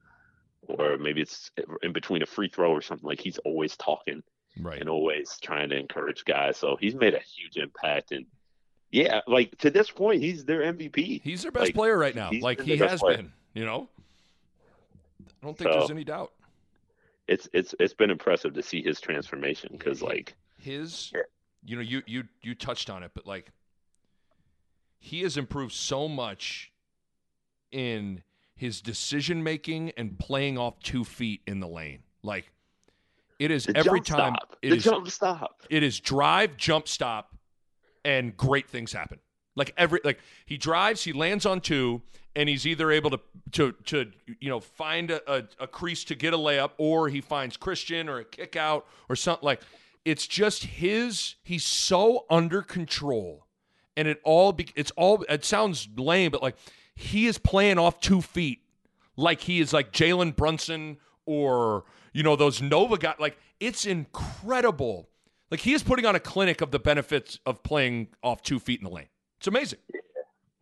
[0.64, 1.52] or maybe it's
[1.84, 4.24] in between a free throw or something like he's always talking
[4.62, 6.58] right and always trying to encourage guys.
[6.58, 8.26] So he's made a huge impact and
[8.92, 11.22] yeah, like to this point, he's their MVP.
[11.22, 12.32] He's their best like, player right now.
[12.42, 13.18] Like he has player.
[13.18, 13.34] been.
[13.54, 13.90] You know,
[15.42, 16.32] I don't think so, there's any doubt.
[17.28, 21.12] It's it's it's been impressive to see his transformation because like his,
[21.66, 23.52] you know, you you you touched on it, but like
[25.00, 26.72] he has improved so much
[27.72, 28.24] in
[28.56, 32.04] his decision making and playing off two feet in the lane.
[32.24, 32.52] Like
[33.40, 34.36] it is the every time.
[34.36, 34.58] Stop.
[34.62, 35.62] It the is, jump stop.
[35.70, 37.37] It is drive, jump stop,
[38.08, 39.20] and great things happen.
[39.56, 42.02] Like every like he drives, he lands on two,
[42.36, 43.20] and he's either able to
[43.52, 47.22] to to you know find a, a, a crease to get a layup, or he
[47.22, 49.62] finds Christian or a kick out or something like.
[50.06, 51.36] It's just his.
[51.44, 53.46] He's so under control,
[53.98, 54.54] and it all.
[54.54, 55.26] Be, it's all.
[55.28, 56.56] It sounds lame, but like
[56.96, 58.62] he is playing off two feet,
[59.18, 60.96] like he is like Jalen Brunson
[61.26, 61.84] or
[62.14, 63.18] you know those Nova guys.
[63.20, 65.10] Like it's incredible
[65.52, 68.80] like he is putting on a clinic of the benefits of playing off two feet
[68.80, 69.10] in the lane.
[69.38, 69.80] It's amazing.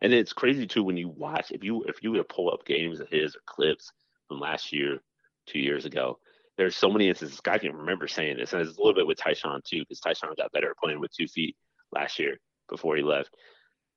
[0.00, 2.66] And it's crazy too when you watch if you if you were to pull up
[2.66, 3.90] games of his or clips
[4.28, 5.00] from last year,
[5.46, 6.18] two years ago.
[6.58, 7.40] There's so many instances.
[7.46, 10.34] I can remember saying this, and it's a little bit with Ty-Shon too, because Ty-Shon
[10.38, 11.54] got better at playing with two feet
[11.92, 12.38] last year
[12.70, 13.30] before he left.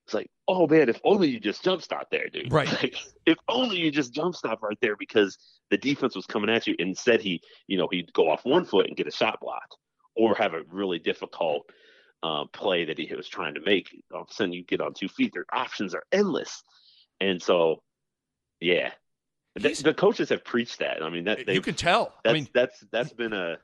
[0.05, 2.51] It's like, oh man, if only you just jump stop there, dude.
[2.51, 2.67] Right.
[2.81, 5.37] Like, if only you just jump stop right there because
[5.69, 6.75] the defense was coming at you.
[6.79, 9.75] Instead, he, you know, he'd go off one foot and get a shot blocked
[10.15, 11.69] or have a really difficult
[12.23, 14.03] uh, play that he was trying to make.
[14.13, 15.31] All of a sudden, you get on two feet.
[15.33, 16.63] Their options are endless,
[17.19, 17.81] and so
[18.59, 18.91] yeah,
[19.55, 21.01] the, the coaches have preached that.
[21.03, 22.13] I mean, that you can tell.
[22.23, 23.57] That's, I mean, that's that's been a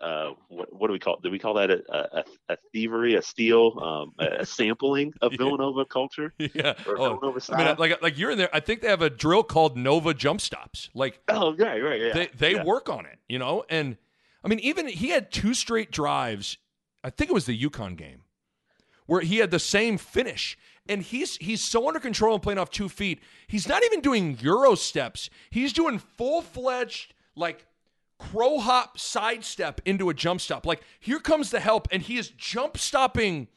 [0.00, 1.22] uh, what, what, do we call it?
[1.22, 5.84] Do we call that a, a, a thievery, a steal, um, a, sampling of Villanova
[5.84, 6.34] culture?
[6.54, 6.74] Yeah.
[6.86, 7.60] oh, Villanova style?
[7.60, 8.54] I mean, like like you're in there.
[8.54, 10.88] I think they have a drill called Nova jump stops.
[10.94, 12.12] Like oh right right yeah.
[12.12, 12.64] They they yeah.
[12.64, 13.96] work on it, you know, and
[14.44, 16.58] I mean, even he had two straight drives.
[17.02, 18.22] I think it was the UConn game
[19.06, 20.56] where he had the same finish.
[20.88, 23.20] And he's he's so under control and playing off two feet.
[23.46, 25.28] He's not even doing Euro steps.
[25.50, 27.66] He's doing full fledged like
[28.18, 30.64] crow hop sidestep into a jump stop.
[30.64, 33.48] Like here comes the help, and he is jump stopping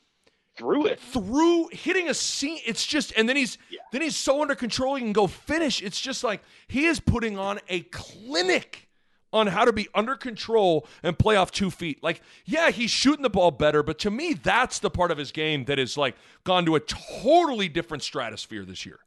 [0.57, 2.59] through it, through hitting a seam.
[2.65, 3.79] It's just, and then he's yeah.
[3.91, 5.81] then he's so under control he can go finish.
[5.81, 8.89] It's just like he is putting on a clinic
[9.33, 12.03] on how to be under control and play off two feet.
[12.03, 15.31] Like, yeah, he's shooting the ball better, but to me, that's the part of his
[15.31, 18.99] game that is like gone to a totally different stratosphere this year.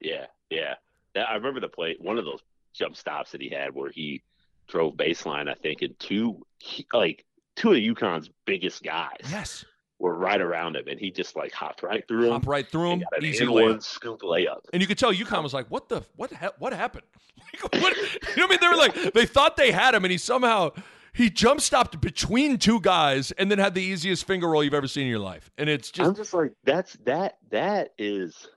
[0.00, 0.74] Yeah, yeah.
[1.16, 2.40] I remember the play, one of those
[2.72, 4.22] jump stops that he had where he
[4.68, 6.46] drove baseline, I think, and two,
[6.92, 7.24] like,
[7.56, 9.20] two of UConn's biggest guys.
[9.30, 9.64] Yes
[10.02, 12.32] were right around him, and he just like hopped right through him.
[12.32, 13.04] Hop right through him.
[13.22, 13.82] Easy layup.
[13.82, 14.58] scoop layup.
[14.72, 17.04] And you could tell UConn was like, "What the what ha- what happened?"
[17.62, 17.96] Like, what,
[18.36, 18.58] you know what I mean?
[18.60, 20.70] They were like, they thought they had him, and he somehow
[21.14, 24.88] he jump stopped between two guys, and then had the easiest finger roll you've ever
[24.88, 25.50] seen in your life.
[25.58, 28.48] And it's just I'm just like that's that that is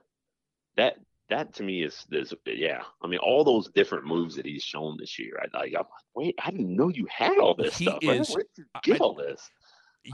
[0.76, 0.96] that
[1.28, 2.82] that to me is this yeah.
[3.02, 5.38] I mean, all those different moves that he's shown this year.
[5.40, 5.68] I like.
[5.74, 7.98] I'm like, wait, I didn't know you had all this He stuff.
[8.02, 9.48] is- Where did you get I- all this?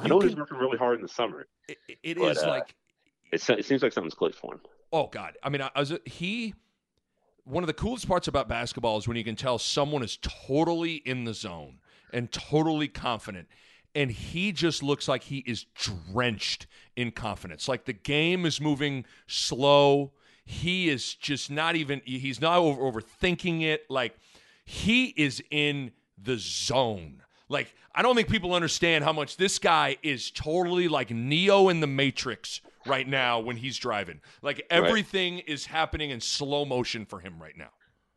[0.01, 1.47] I know he's working really hard in the summer.
[1.69, 2.75] it, it but, is uh, like
[3.33, 4.61] It, it seems like something's clicked for him.
[4.93, 5.37] Oh God!
[5.43, 6.55] I mean, I, I was he.
[7.45, 10.97] One of the coolest parts about basketball is when you can tell someone is totally
[10.97, 11.81] in the zone
[12.13, 13.49] and totally confident,
[13.95, 17.67] and he just looks like he is drenched in confidence.
[17.69, 20.13] Like the game is moving slow.
[20.45, 22.03] He is just not even.
[22.05, 23.87] He's not over, overthinking it.
[23.89, 24.15] Like
[24.65, 27.23] he is in the zone.
[27.53, 31.81] Like I don't think people understand how much this guy is totally like Neo in
[31.81, 34.21] the Matrix right now when he's driving.
[34.41, 37.71] Like everything is happening in slow motion for him right now.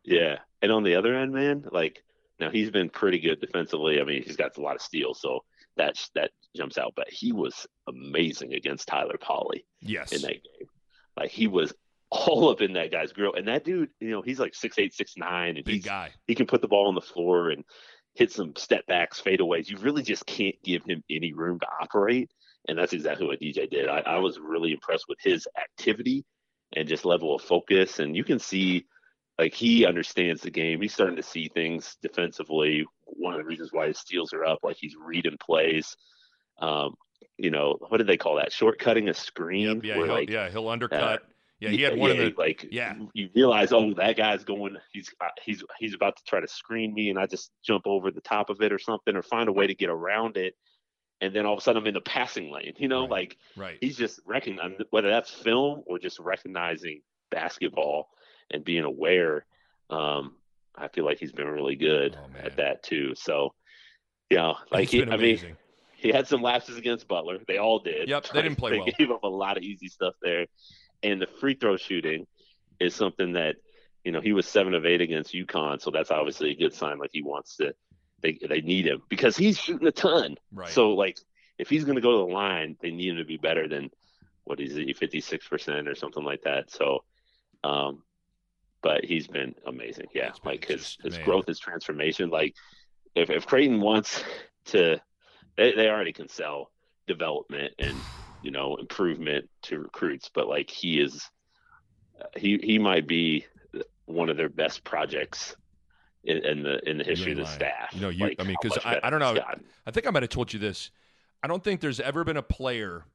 [0.03, 2.03] Yeah, and on the other end, man, like
[2.39, 3.99] now he's been pretty good defensively.
[3.99, 5.43] I mean, he's got a lot of steals, so
[5.77, 6.93] that that jumps out.
[6.95, 10.11] But he was amazing against Tyler Polley Yes.
[10.13, 10.69] in that game.
[11.17, 11.73] Like he was
[12.11, 14.93] all up in that guy's grill, and that dude, you know, he's like six eight,
[14.93, 16.11] six nine, and Big he's guy.
[16.27, 17.63] he can put the ball on the floor and
[18.15, 19.69] hit some step backs, fadeaways.
[19.69, 22.31] You really just can't give him any room to operate.
[22.67, 23.87] And that's exactly what DJ did.
[23.87, 26.25] I, I was really impressed with his activity
[26.75, 27.99] and just level of focus.
[27.99, 28.85] And you can see
[29.37, 30.81] like he understands the game.
[30.81, 32.85] He's starting to see things defensively.
[33.03, 35.95] One of the reasons why his steals are up, like he's reading plays.
[36.59, 36.95] Um,
[37.37, 38.51] you know, what did they call that?
[38.51, 39.67] Shortcutting a screen.
[39.67, 41.23] Yep, yeah, he'll, like, yeah, he'll undercut.
[41.59, 42.93] Yeah, he had yeah, one of the like yeah.
[43.13, 44.75] You realize, oh, that guy's going.
[44.91, 48.11] He's uh, he's he's about to try to screen me, and I just jump over
[48.11, 50.55] the top of it or something, or find a way to get around it,
[51.21, 52.73] and then all of a sudden I'm in the passing lane.
[52.77, 53.09] You know, Right.
[53.11, 53.77] like right.
[53.81, 57.01] he's just recognizing whether that's film or just recognizing
[57.31, 58.09] basketball
[58.51, 59.45] and being aware.
[59.89, 60.35] Um,
[60.75, 63.13] I feel like he's been really good Oh, at that too.
[63.15, 63.53] So,
[64.29, 65.39] yeah, like he, I mean,
[65.95, 67.37] he had some lapses against Butler.
[67.47, 68.09] They all did.
[68.09, 68.87] Yep, they didn't play they well.
[68.97, 70.45] gave up a lot of easy stuff there.
[71.05, 72.25] And the free throw shooting
[72.79, 73.55] is something that,
[74.03, 76.97] you know, he was seven of eight against UConn, so that's obviously a good sign.
[76.97, 77.73] Like he wants to,
[78.21, 80.35] they they need him because he's shooting a ton.
[80.51, 80.69] right.
[80.69, 81.17] So like,
[81.57, 83.89] if he's going to go to the line, they need him to be better than
[84.43, 86.71] what is he, fifty six percent or something like that.
[86.71, 87.03] So,
[87.63, 88.03] um,
[88.81, 90.07] but he's been amazing.
[90.13, 92.29] Yeah, like his his growth, his transformation.
[92.29, 92.55] Like
[93.15, 94.23] if if Creighton wants
[94.65, 94.99] to,
[95.57, 96.71] they they already can sell
[97.07, 97.95] development and
[98.45, 101.29] you know improvement to recruits, but like he is,
[102.37, 103.45] he he might be
[104.05, 105.55] one of their best projects
[106.23, 107.89] in, in the in the history of the staff.
[107.93, 109.33] You know, you- Like, I mean, because I- I don't know.
[109.85, 110.91] I think I might have told you this.
[111.43, 113.05] I don't think there's ever been a player,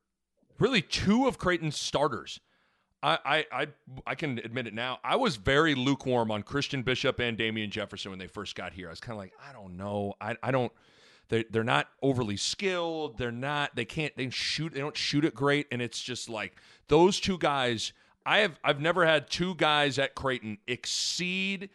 [0.58, 2.40] really two of Creighton's starters.
[3.02, 3.66] I, I, I,
[4.06, 4.98] I can admit it now.
[5.02, 8.88] I was very lukewarm on Christian Bishop and Damien Jefferson when they first got here.
[8.88, 10.14] I was kind of like, I don't know.
[10.20, 10.70] I, I don't.
[11.30, 13.16] They, they're not overly skilled.
[13.16, 13.74] They're not.
[13.74, 14.14] They can't.
[14.16, 14.74] They shoot.
[14.74, 15.66] They don't shoot it great.
[15.72, 16.56] And it's just like
[16.88, 17.92] those two guys.
[18.26, 18.60] I have.
[18.62, 21.70] I've never had two guys at Creighton exceed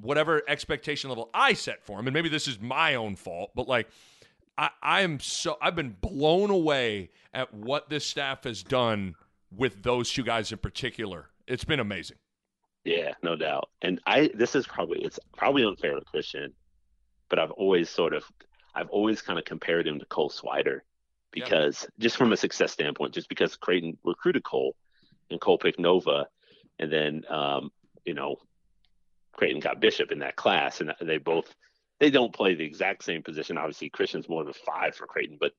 [0.00, 2.06] whatever expectation level I set for them.
[2.06, 3.88] And maybe this is my own fault, but like
[4.56, 9.14] I, I'm so I've been blown away at what this staff has done
[9.54, 11.26] with those two guys in particular.
[11.46, 12.18] It's been amazing.
[12.84, 13.68] Yeah, no doubt.
[13.82, 16.52] And I this is probably it's probably unfair to Christian,
[17.28, 18.24] but I've always sort of
[18.74, 20.80] I've always kind of compared him to Cole Swider
[21.34, 21.44] Yeah.
[21.44, 24.74] because just from a success standpoint, just because Creighton recruited Cole
[25.30, 26.28] and Cole picked Nova,
[26.78, 27.70] and then um,
[28.04, 28.36] you know
[29.32, 31.54] Creighton got Bishop in that class, and they both
[32.00, 33.58] they don't play the exact same position.
[33.58, 35.52] Obviously, Christian's more of a five for Creighton, but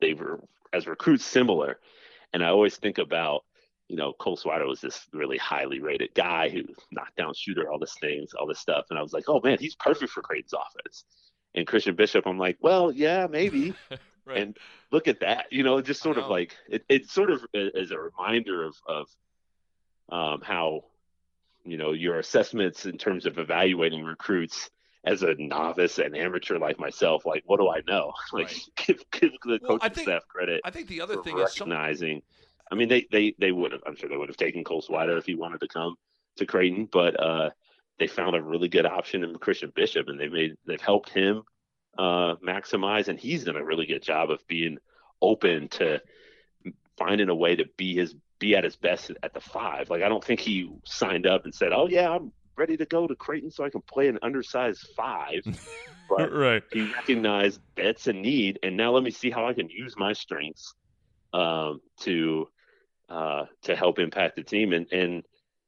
[0.00, 0.40] they were
[0.72, 1.78] as recruits similar.
[2.32, 3.44] And I always think about
[3.88, 7.78] you know, Cole Swider was this really highly rated guy who knocked down shooter, all
[7.78, 8.86] this things, all this stuff.
[8.88, 11.04] And I was like, oh man, he's perfect for Creighton's offense.
[11.54, 13.74] And Christian Bishop, I'm like, well, yeah, maybe.
[14.24, 14.38] Right.
[14.38, 14.56] And
[14.92, 17.90] look at that, you know, just sort I of like it, it sort of is
[17.90, 19.08] a reminder of of
[20.10, 20.84] um, how
[21.64, 24.70] you know your assessments in terms of evaluating recruits
[25.04, 27.26] as a novice and amateur like myself.
[27.26, 28.12] Like, what do I know?
[28.32, 28.60] Like, Right.
[28.86, 32.22] give, give the Well, coaching think- staff credit I think the other thing is recognizing.
[32.70, 33.82] I mean, they they they would have.
[33.86, 35.96] I'm sure they would have taken Cole Swider if he wanted to come
[36.36, 37.50] to Creighton, but uh,
[37.98, 41.42] they found a really good option in Christian Bishop, and they've made they've helped him
[41.98, 44.78] uh, maximize, and he's done a really good job of being
[45.20, 46.00] open to
[46.98, 49.90] finding a way to be his be at his best at the five.
[49.90, 53.06] Like I don't think he signed up and said, "Oh yeah, I'm ready to go
[53.06, 55.42] to Creighton so I can play an undersized five.
[56.08, 56.62] but right.
[56.72, 60.12] he recognized that's a need, and now let me see how I can use my
[60.12, 60.74] strengths
[61.32, 62.48] um, to
[63.08, 64.72] uh, to help impact the team.
[64.72, 65.22] And and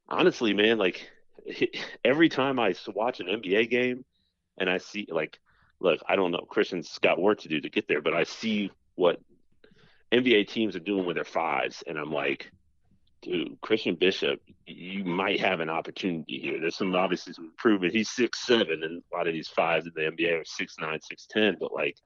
[0.07, 1.09] honestly, man, like
[2.03, 4.05] every time I watch an NBA game
[4.57, 5.39] and I see like,
[5.79, 8.71] look, I don't know, Christian's got work to do to get there, but I see
[8.95, 9.19] what
[10.11, 12.49] NBA teams are doing with their fives, and I'm like,
[13.21, 16.59] dude, Christian Bishop, you might have an opportunity here.
[16.61, 17.93] There's some obviously some improvement.
[17.93, 20.99] He's six seven, and a lot of these fives in the NBA are six nine,
[21.01, 21.57] six ten.
[21.59, 21.97] But like,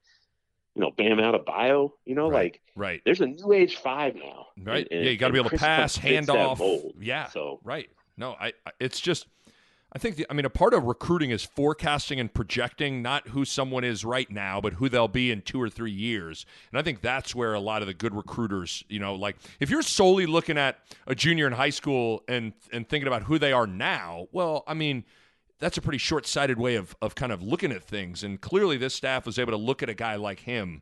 [0.75, 2.53] you know, Bam Adebayo, you know, Right.
[2.53, 3.01] like Right.
[3.05, 4.87] there's a new age five now, Right.
[4.89, 6.61] And- yeah, you got to be able to Chris pass, hand off.
[6.99, 7.27] Yeah.
[7.27, 7.89] So Right.
[8.19, 9.27] No, I, I it's just
[9.91, 13.45] I think the, I mean a part of recruiting is forecasting and projecting not who
[13.45, 16.45] someone is right now, but who they'll be in 2 or 3 years.
[16.71, 19.69] And I think that's where a lot of the good recruiters, you know, like if
[19.69, 23.53] you're solely looking at a junior in high school and and thinking about who they
[23.53, 25.05] are now, well, I mean,
[25.59, 28.93] that's a pretty short-sighted way of of kind of looking at things and clearly this
[28.93, 30.81] staff was able to look at a guy like him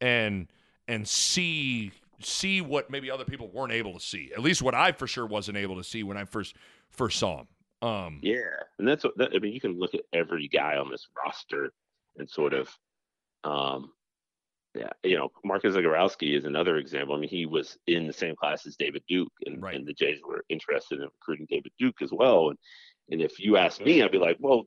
[0.00, 0.46] and
[0.86, 4.30] and see see what maybe other people weren't able to see.
[4.34, 6.56] At least what I for sure wasn't able to see when I first
[6.90, 7.48] first saw him.
[7.80, 8.40] Um, Yeah,
[8.78, 9.52] and that's what that, I mean.
[9.52, 11.70] You can look at every guy on this roster
[12.16, 12.68] and sort of,
[13.44, 13.92] um,
[14.74, 17.14] yeah, you know, Marcus Zegarowski is another example.
[17.14, 19.76] I mean, he was in the same class as David Duke, and, Right.
[19.76, 22.50] and the Jays were interested in recruiting David Duke as well.
[22.50, 22.58] And
[23.10, 24.66] and if you ask me, I'd be like, well,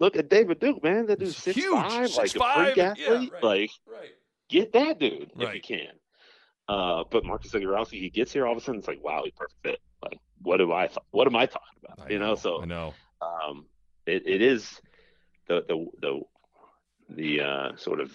[0.00, 1.06] look at David Duke, man.
[1.06, 3.32] That dude's six huge, five, like 6'5", a freak yeah, athlete.
[3.32, 3.42] right.
[3.42, 4.10] Like, right.
[4.50, 5.88] get that dude if you can.
[6.68, 8.78] Uh, but Marcus Zegarowski, he gets here all of a sudden.
[8.80, 9.80] It's like, wow, he perfect fit.
[10.02, 10.86] Like, what do I?
[10.88, 12.06] Th- what am I talking about?
[12.06, 12.94] I you know, so I know.
[13.22, 13.64] um,
[14.06, 14.80] it, it is
[15.48, 16.20] the the the
[17.08, 18.12] the uh, sort of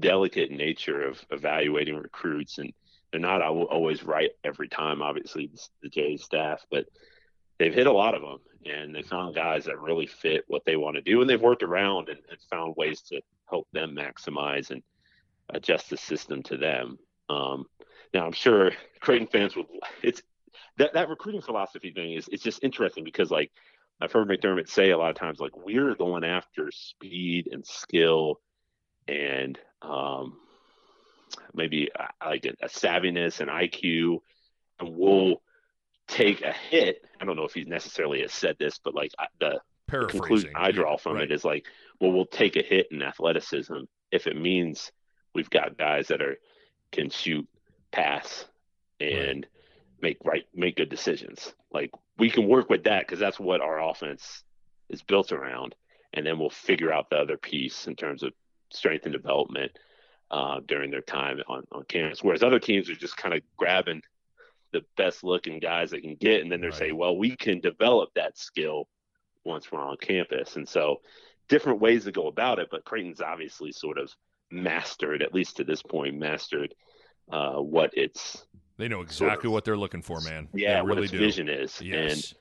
[0.00, 2.72] delicate nature of evaluating recruits, and
[3.10, 5.02] they're not always right every time.
[5.02, 5.50] Obviously,
[5.82, 6.86] the Jays staff, but
[7.58, 10.76] they've hit a lot of them, and they found guys that really fit what they
[10.76, 14.70] want to do, and they've worked around and, and found ways to help them maximize
[14.70, 14.82] and
[15.50, 16.98] adjust the system to them.
[17.32, 17.66] Um,
[18.12, 19.66] now, I'm sure Creighton fans would.
[20.02, 20.22] It's
[20.78, 23.50] that that recruiting philosophy thing is it's just interesting because like
[24.00, 28.40] I've heard McDermott say a lot of times like we're going after speed and skill
[29.08, 30.38] and um,
[31.54, 34.18] maybe uh, like a, a savviness and IQ,
[34.80, 35.42] and we'll
[36.08, 37.04] take a hit.
[37.20, 40.70] I don't know if he necessarily has said this, but like the the conclusion I
[40.72, 41.24] draw from right.
[41.24, 41.66] it is like,
[42.00, 43.80] well, we'll take a hit in athleticism
[44.10, 44.90] if it means
[45.34, 46.36] we've got guys that are
[46.92, 47.48] can shoot,
[47.90, 48.46] pass,
[49.00, 49.46] and
[50.00, 51.54] make right make good decisions.
[51.72, 54.44] Like we can work with that because that's what our offense
[54.88, 55.74] is built around,
[56.12, 58.32] and then we'll figure out the other piece in terms of
[58.70, 59.72] strength and development
[60.30, 62.22] uh, during their time on on campus.
[62.22, 64.02] Whereas other teams are just kind of grabbing
[64.72, 66.78] the best looking guys they can get, and then they're Right.
[66.78, 68.88] saying, well, we can develop that skill
[69.44, 70.56] once we're on campus.
[70.56, 71.02] And so
[71.48, 74.10] different ways to go about it, but Creighton's obviously sort of
[74.52, 76.74] mastered, at least to this point, mastered
[77.30, 78.46] uh, what its
[78.76, 80.48] They know sort exactly of- what they're looking for, man.
[80.54, 81.18] yeah, they what really its do.
[81.18, 81.80] vision is.
[81.80, 82.34] Yes.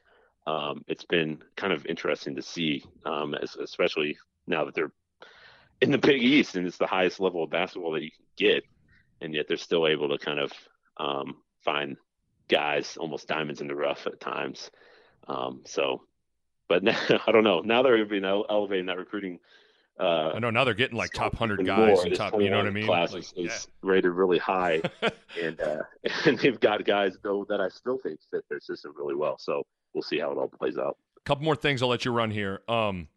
[0.47, 4.91] And um, it's been kind of interesting to see, um, as, especially now that they're
[5.81, 8.63] in the Big East and it's the highest level of basketball that you can get,
[9.21, 10.51] and yet they're still able to kind of
[10.97, 11.95] um, find
[12.49, 14.69] guys almost diamonds in the rough at times.
[15.27, 16.01] Um, so,
[16.67, 16.97] but now,
[17.27, 17.61] I don't know.
[17.61, 19.39] Now they're being ele- elevating that recruiting.
[19.99, 22.05] Uh, I know now they're getting like top hundred guys more.
[22.05, 22.33] and top.
[22.39, 22.85] You know what I mean?
[22.85, 24.81] Class Like, is, is rated really high,
[25.41, 25.83] and uh,
[26.25, 29.37] and they've got guys though that I still think fit their system really well.
[29.37, 29.63] So
[29.93, 30.97] we'll see how it all plays out.
[31.17, 32.61] A couple more things I'll let you run here.
[32.67, 33.09] Um,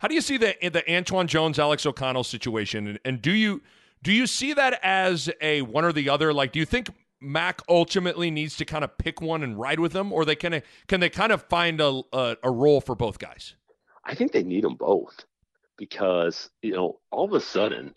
[0.00, 3.62] how do you see the the Antwann Jones Alex O'Connell situation, and, and do you
[4.02, 6.32] do you see that as a one or the other?
[6.32, 6.88] Like, do you think
[7.20, 10.60] Mac ultimately needs to kind of pick one and ride with them, or they can
[10.88, 13.54] can they kind of find a a, a role for both guys?
[14.04, 15.24] I think they need them both
[15.82, 17.92] because you know all of a sudden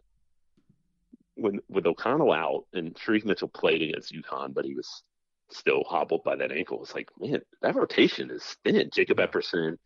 [1.35, 5.03] when with O'Connell out and Shereef Mitchell played against UConn, but he was
[5.51, 6.81] still hobbled by that ankle.
[6.81, 8.89] It's like man, that rotation is thin.
[8.91, 9.19] Jacob.
[9.19, 9.77] Epperson,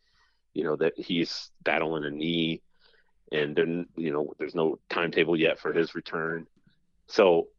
[0.54, 2.62] you know that he's battling a knee,
[3.34, 6.48] and then you know there's no timetable yet for his return.
[7.08, 7.50] So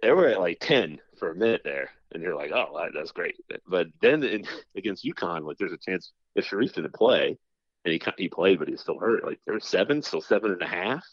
[0.00, 3.36] they were at like ten for a minute there, and you're like, oh, that's great.
[3.68, 7.36] But then in, against UConn, like there's a chance if Shereef didn't play,
[7.84, 9.24] and he he played, but he was still hurt.
[9.24, 11.04] Like there were seven, still seven and a half.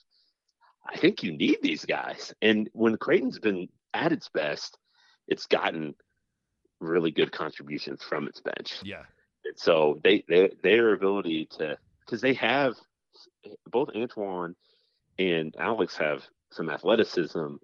[0.88, 4.78] I think you need these guys, and when Creighton's been at its best,
[5.28, 5.96] it's gotten
[6.80, 8.80] really good contributions from its bench.
[8.84, 9.04] Yeah,
[9.46, 12.76] And so they, they their ability to because they have
[13.72, 14.56] both Antwann
[15.18, 17.56] and Alex have some athleticism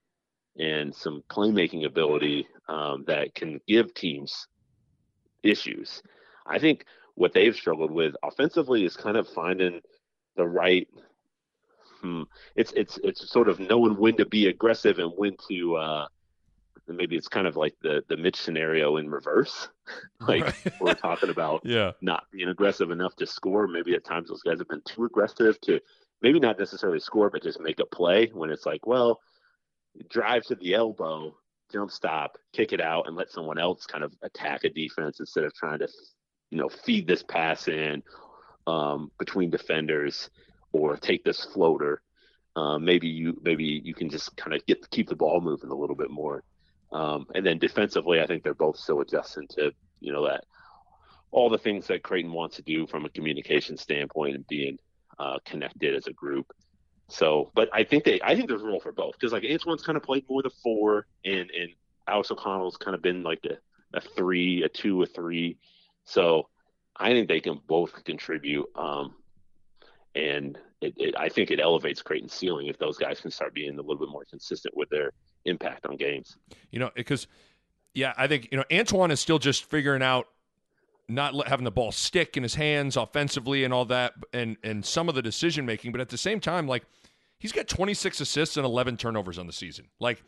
[0.57, 4.47] and some playmaking ability um, that can give teams
[5.43, 6.01] issues.
[6.45, 6.85] I think
[7.15, 9.81] what they've struggled with offensively is kind of finding
[10.35, 10.87] the right.
[12.01, 12.23] Hmm,
[12.55, 15.75] it's it's it's sort of knowing when to be aggressive and when to.
[15.75, 16.07] Uh,
[16.87, 19.69] maybe it's kind of like the the Mitch scenario in reverse.
[20.27, 20.55] like Right.
[20.79, 23.67] we're talking about yeah, not being aggressive enough to score.
[23.67, 25.79] Maybe at times those guys have been too aggressive to
[26.21, 29.19] maybe not necessarily score, but just make a play when it's like, well,
[30.09, 31.35] drive to the elbow,
[31.71, 35.43] jump stop, kick it out, and let someone else kind of attack a defense instead
[35.43, 35.87] of trying to,
[36.51, 38.03] you know, feed this pass in
[38.67, 40.29] um, between defenders
[40.71, 42.01] or take this floater.
[42.55, 45.75] Uh, maybe you maybe you can just kind of get keep the ball moving a
[45.75, 46.43] little bit more.
[46.91, 50.45] Um, and then defensively, I think they're both still adjusting to you know that
[51.31, 54.77] all the things that Creighton wants to do from a communication standpoint and being
[55.19, 56.53] uh, connected as a group.
[57.09, 59.97] So, but I think they, I think there's role for both because like Antwann's kind
[59.97, 61.69] of played more the four, and and
[62.07, 65.57] Alex O'Connell's kind of been like a, a three, a two, a three.
[66.05, 66.47] So,
[66.97, 68.67] I think they can both contribute.
[68.75, 69.15] Um,
[70.15, 73.73] and it, it, I think it elevates Creighton's ceiling if those guys can start being
[73.73, 75.11] a little bit more consistent with their
[75.43, 76.37] impact on games.
[76.71, 77.27] You know, because
[77.93, 80.27] yeah, I think you know Antwann is still just figuring out
[81.07, 85.09] not having the ball stick in his hands offensively and all that, and and some
[85.09, 85.91] of the decision making.
[85.91, 86.83] But at the same time, like
[87.39, 89.87] he's got 26 assists and 11 turnovers on the season.
[89.99, 90.23] Like,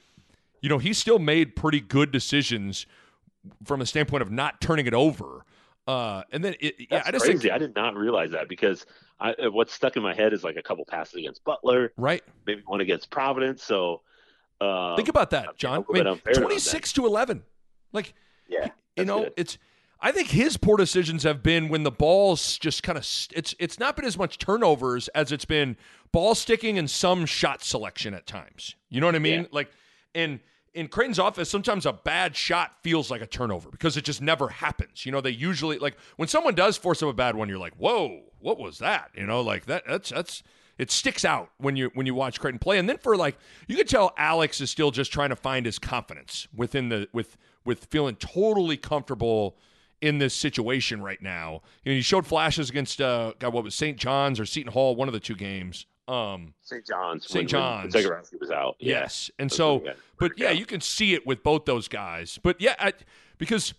[0.61, 2.85] you know, he still made pretty good decisions
[3.63, 5.45] from the standpoint of not turning it over.
[5.87, 7.39] Uh, and then, it, yeah, I just crazy.
[7.39, 8.85] Think, I did not realize that because
[9.19, 12.23] I, what's stuck in my head is like a couple passes against Butler, right?
[12.45, 13.63] Maybe one against Providence.
[13.63, 14.01] So
[14.59, 15.85] uh, think about that, Jon.
[15.89, 17.43] I mean, 26 to 11.
[17.93, 18.13] Like,
[18.49, 18.67] yeah,
[18.97, 19.33] you know, good.
[19.37, 19.57] it's
[19.99, 23.79] I think his poor decisions have been when the ball's just kind of it's it's
[23.79, 25.75] not been as much turnovers as it's been
[26.11, 28.75] ball sticking and some shot selection at times.
[28.89, 29.41] You know what I mean?
[29.41, 29.47] Yeah.
[29.51, 29.71] Like
[30.13, 30.39] in
[30.77, 34.47] in Creighton's office, sometimes a bad shot feels like a turnover because it just never
[34.47, 35.07] happens.
[35.07, 37.73] You know, they usually like when someone does force up a bad one, you're like,
[37.77, 40.43] "Whoa, what was that?" You know, like that that's that's
[40.77, 42.77] it sticks out when you when you watch Creighton play.
[42.77, 45.79] And then for like you could tell Alex is still just trying to find his
[45.79, 49.57] confidence within the with with feeling totally comfortable
[49.99, 51.63] in this situation right now.
[51.83, 53.97] You know, he showed flashes against uh, God, what was St.
[53.97, 55.87] John's or Seton Hall, one of the two games.
[56.07, 56.85] Um, St.
[56.85, 57.27] John's.
[57.27, 57.49] St.
[57.49, 57.93] John's.
[57.93, 58.77] Zegarowski was out.
[58.79, 59.83] Yes, and so,
[60.19, 62.39] but yeah, you can see it with both those guys.
[62.41, 62.93] But yeah, I,
[63.37, 63.73] because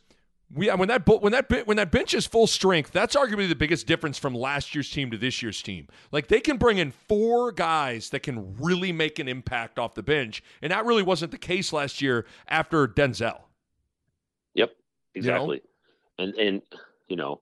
[0.54, 3.86] we when that when that when that bench is full strength, that's arguably the biggest
[3.86, 5.88] difference from last year's team to this year's team.
[6.10, 10.02] Like they can bring in four guys that can really make an impact off the
[10.02, 13.40] bench, and that really wasn't the case last year after Denzel.
[14.54, 14.72] Yep,
[15.14, 15.62] exactly.
[16.18, 16.32] You know?
[16.32, 16.62] and and
[17.08, 17.40] you know,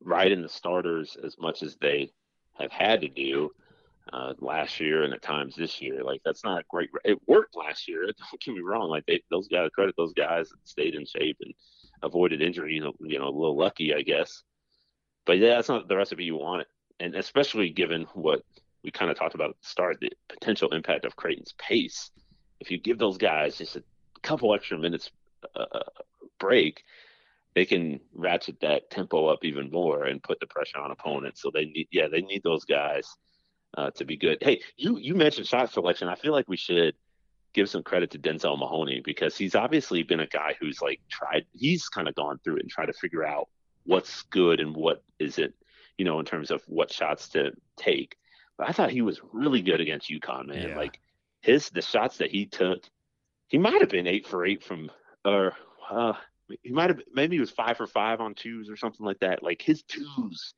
[0.00, 2.10] riding the starters as much as they
[2.54, 3.50] have had to do
[4.12, 6.02] uh, last year and at times this year.
[6.02, 6.90] Like that's not a great.
[7.04, 8.02] It worked last year.
[8.06, 8.88] Don't get me wrong.
[8.88, 11.52] Like they, those guys, credit those guys that stayed in shape and
[12.02, 12.74] avoided injury.
[12.74, 14.42] You know, you know, a little lucky, I guess.
[15.26, 16.68] But yeah, that's not the recipe you want it,
[17.00, 18.42] and especially given what
[18.82, 22.10] we kind of talked about at the start, the potential impact of Creighton's pace.
[22.60, 23.82] If you give those guys just a
[24.22, 25.10] couple extra minutes
[25.54, 25.80] uh, uh
[26.40, 26.82] break,
[27.54, 31.42] they can ratchet that tempo up even more and put the pressure on opponents.
[31.42, 33.08] So they need, yeah, they need those guys
[33.76, 34.38] uh, to be good.
[34.40, 36.08] Hey, you you mentioned shot selection.
[36.08, 36.94] I feel like we should
[37.54, 41.46] give some credit to Denzel Mahoney because he's obviously been a guy who's like tried.
[41.56, 43.48] He's kind of gone through it and tried to figure out
[43.84, 45.54] what's good and what isn't.
[45.96, 48.16] You know, in terms of what shots to take.
[48.56, 50.68] But I thought he was really good against UConn, man.
[50.70, 50.76] Yeah.
[50.76, 51.00] Like
[51.40, 52.84] his the shots that he took,
[53.48, 54.90] he might have been eight for eight from
[55.24, 55.54] or
[55.90, 56.14] uh,
[56.62, 59.42] he might have maybe he was five for five on twos or something like that.
[59.42, 60.54] Like his twos,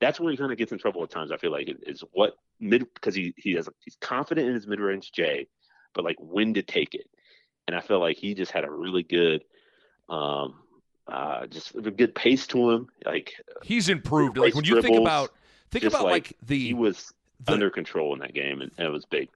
[0.00, 1.30] that's where he kind of gets in trouble at times.
[1.30, 4.80] I feel like is what mid because he he has he's confident in his mid
[4.80, 5.46] range J,
[5.94, 7.08] but like when to take it.
[7.66, 9.42] And I feel like he just had a really good,
[10.10, 10.56] um,
[11.08, 12.88] uh, just a good pace to him.
[13.06, 13.32] Like
[13.62, 14.36] he's improved.
[14.36, 15.30] Like when you dribbles, think about
[15.70, 18.86] think about like, like, the he was the, under control in that game, and, and
[18.86, 19.30] it was big.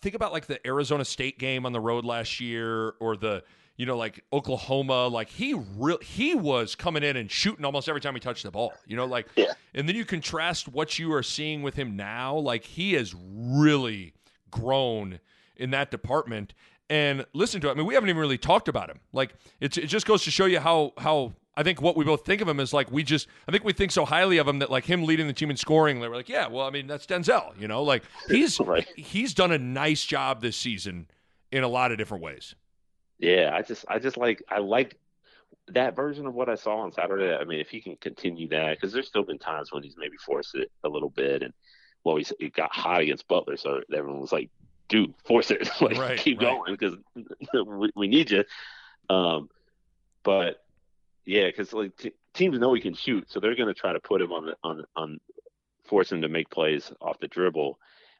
[0.00, 3.42] Think about like the Arizona State game on the road last year, or the
[3.76, 8.00] you know, like Oklahoma, like he real he was coming in and shooting almost every
[8.00, 8.72] time he touched the ball.
[8.86, 9.52] You know, like yeah.
[9.74, 14.14] and then you contrast what you are seeing with him now, like he has really
[14.50, 15.18] grown
[15.56, 16.54] in that department.
[16.90, 17.72] And listen to it.
[17.72, 19.00] I mean, we haven't even really talked about him.
[19.12, 22.24] Like it, it just goes to show you how how I think what we both
[22.24, 24.58] think of him is like we just I think we think so highly of him
[24.60, 27.06] that like him leading the team in scoring, we're like, yeah, well, I mean that's
[27.06, 28.86] Denzel, you know, like he's right.
[28.96, 31.08] he's done a nice job this season
[31.50, 32.54] in a lot of different ways.
[33.24, 34.98] Yeah, I just I just like I like
[35.68, 37.34] that version of what I saw on Saturday.
[37.34, 40.18] I mean, if he can continue that, because there's still been times when he's maybe
[40.18, 41.54] forced it a little bit, and
[42.04, 44.50] well, he, he got hot against Butler, so everyone was like,
[44.88, 46.50] "Dude, force it, like right, keep right.
[46.50, 46.96] going, because
[47.66, 48.44] we, we, need you."
[49.08, 49.48] Um,
[50.22, 50.62] but
[51.24, 54.00] yeah, because like t- teams know he can shoot, so they're going to try to
[54.00, 55.18] put him on the on on
[55.86, 57.78] force him to make plays off the dribble,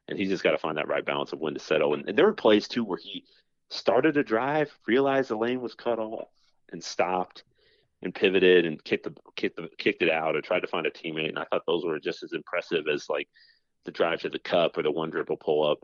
[0.09, 1.92] and he's just got to find that right balance of when to settle.
[1.92, 3.24] And, and there were plays too where he
[3.75, 6.29] started a drive, realized the lane was cut off,
[6.72, 7.45] and stopped
[8.03, 10.91] and pivoted and kicked the kicked the kicked it out or tried to find a
[10.91, 11.31] teammate.
[11.31, 13.29] And I thought those were just as impressive as like
[13.85, 15.79] the drive to the cup or the one dribble pull up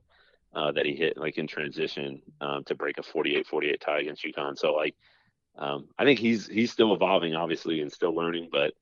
[0.55, 4.59] uh, that he hit like in transition um, to break a 48-48 tie against UConn.
[4.59, 4.95] So like
[5.59, 8.75] um, I think he's he's still evolving obviously and still learning, but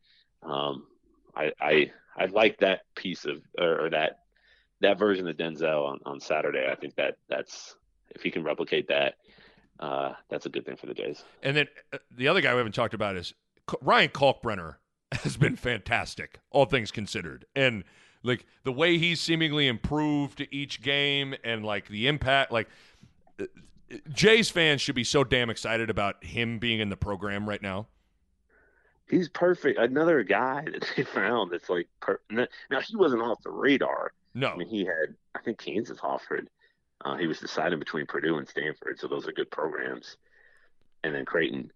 [0.42, 0.86] Um,
[1.34, 4.20] I, I I like that piece of or, or that
[4.80, 6.68] that version of Denzel on, on Saturday.
[6.70, 7.76] I think that that's
[8.10, 9.14] if he can replicate that,
[9.80, 11.24] uh, that's a good thing for the Jays.
[11.42, 13.34] And then uh, the other guy we haven't talked about is
[13.80, 14.76] Ryan Kalkbrenner
[15.12, 17.84] has been fantastic, all things considered, and
[18.22, 22.68] like the way he's seemingly improved each game, and like the impact, like.
[23.40, 23.44] Uh,
[24.12, 27.86] Jays fans should be so damn excited about him being in the program right now
[29.08, 29.78] he's perfect.
[29.78, 34.12] Another guy that they found that's like per- now he wasn't off the radar.
[34.34, 36.48] No, I mean he had I think Kansas offered.
[37.04, 40.16] Uh, he was deciding between Purdue and Stanford, so those are good programs,
[41.04, 41.70] and then Creighton.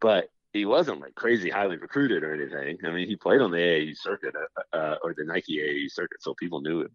[0.00, 2.78] But he wasn't like crazy highly recruited or anything.
[2.84, 6.22] I mean, he played on the AAU circuit uh, uh, or the Nike AAU circuit,
[6.22, 6.90] so people knew him.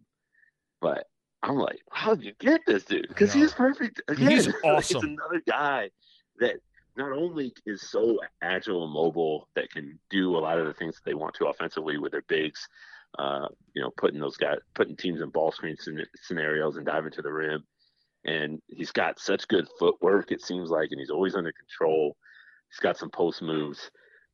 [0.80, 1.06] But
[1.42, 3.08] I'm like, how did you get this dude?
[3.08, 4.02] Because he's perfect.
[4.08, 4.96] Again, he's awesome.
[4.96, 5.90] It's another guy
[6.38, 6.56] that
[6.96, 10.96] not only is so agile and mobile that can do a lot of the things
[10.96, 12.68] that they want to offensively with their bigs,
[13.18, 15.76] uh, you know, putting those guys, putting teams in ball screen
[16.22, 17.64] scenarios and diving to the rim.
[18.24, 22.16] And he's got such good footwork, it seems like, and he's always under control.
[22.70, 23.90] He's got some post moves.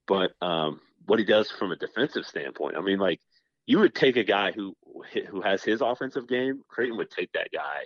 [0.07, 3.21] But um, what he does from a defensive standpoint, I mean, like,
[3.67, 4.75] you would take a guy who
[5.31, 6.63] who has his offensive game.
[6.69, 7.85] Creighton would take that guy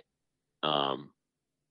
[0.63, 1.11] um,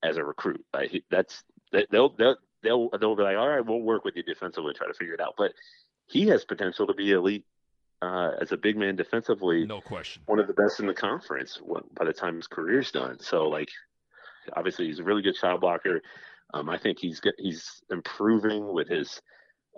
[0.03, 0.65] as a recruit.
[0.73, 1.43] Like he, that's
[1.73, 4.95] they'll, they'll they'll they'll be like, all right, we'll work with you defensively, try to
[4.95, 5.35] figure it out.
[5.37, 5.53] But
[6.07, 7.45] he has potential to be elite
[8.07, 9.67] uh, as a big man defensively.
[9.67, 10.23] No question.
[10.27, 11.61] One of the best in the conference
[11.99, 13.19] by the time his career's done.
[13.21, 13.71] So like,
[14.55, 16.03] obviously he's a really good shot blocker.
[16.55, 19.21] Um, I think he's he's improving with his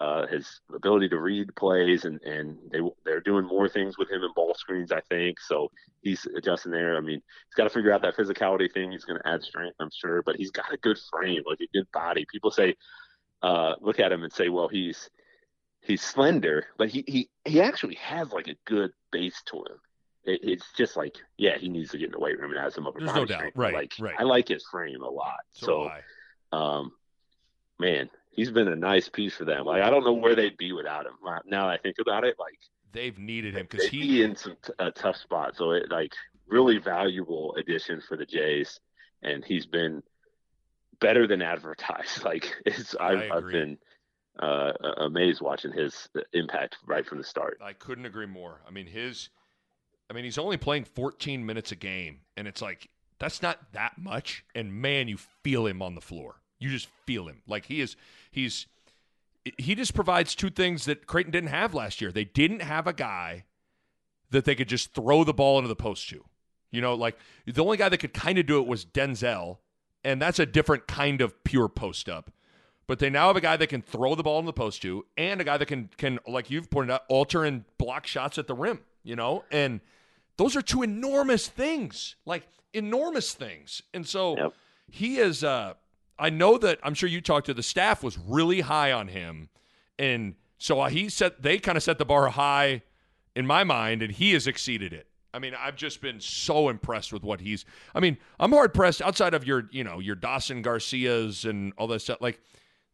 [0.01, 4.23] uh, his ability to read plays, and and they they're doing more things with him
[4.23, 4.93] in ball screens.
[4.93, 5.71] I think so.
[6.03, 6.97] He's adjusting there.
[6.97, 8.93] I mean, he's got to figure out that physicality thing.
[8.93, 11.69] He's going to add strength, I'm sure, but he's got a good frame, like a
[11.73, 12.27] good body.
[12.31, 12.77] People say,
[13.43, 15.09] uh, look at him and say, well, he's
[15.81, 19.79] he's slender, but he he he actually has like a good base to him.
[20.25, 22.75] It, it's just like, yeah, he needs to get in the weight room and have
[22.75, 23.39] some upper There's body no doubt.
[23.39, 23.57] strength.
[23.57, 24.15] Right, like, right.
[24.19, 25.41] I like his frame a lot.
[25.53, 25.91] So,
[26.53, 26.93] so um,
[27.79, 29.67] man, he's been a nice piece for them.
[29.67, 31.13] Like I don't know where they'd be without him.
[31.47, 32.59] Now that I think about it, like
[32.93, 35.57] they've needed him because he be in some t- a tough spot.
[35.57, 36.13] So it like
[36.47, 38.81] really valuable addition for the Jays,
[39.23, 40.03] and he's been
[41.01, 42.23] better than advertised.
[42.25, 43.79] Like it's I've, I've been
[44.39, 47.59] uh, amazed watching his impact right from the start.
[47.63, 48.61] I couldn't agree more.
[48.67, 49.31] I mean his,
[50.11, 53.99] I mean he's only playing 14 minutes a game, and it's like that's not that
[53.99, 54.45] much.
[54.55, 56.37] And man, you feel him on the floor.
[56.59, 57.43] You just feel him.
[57.47, 57.97] Like he is
[58.31, 58.67] he's
[59.57, 62.13] he just provides two things that Creighton didn't have last year.
[62.13, 63.45] They didn't have a guy
[64.31, 66.25] that they could just throw the ball into the post to.
[66.71, 67.17] You know, like
[67.47, 69.59] the only guy that could kind of do it was Denzel,
[70.05, 72.31] and that's a different kind of pure post up.
[72.89, 75.07] But they now have a guy that can throw the ball in the post to,
[75.17, 78.49] and a guy that can can like you've pointed out, alter and block shots at
[78.49, 78.81] the rim.
[79.05, 79.81] You know, and
[80.37, 83.83] those are two enormous things, like enormous things.
[83.95, 84.55] And so yep.
[84.91, 85.45] he is.
[85.45, 85.75] uh
[86.21, 89.51] I know that I'm sure you talked to the staff was really high on him,
[90.01, 92.83] and so he set they kind of set the bar high
[93.37, 95.07] in my mind, and he has exceeded it.
[95.33, 97.65] I mean, I've just been so impressed with what he's.
[97.95, 101.87] I mean, I'm hard pressed outside of your, you know, your Dawson Garcias and all
[101.89, 102.19] that stuff.
[102.21, 102.41] Like,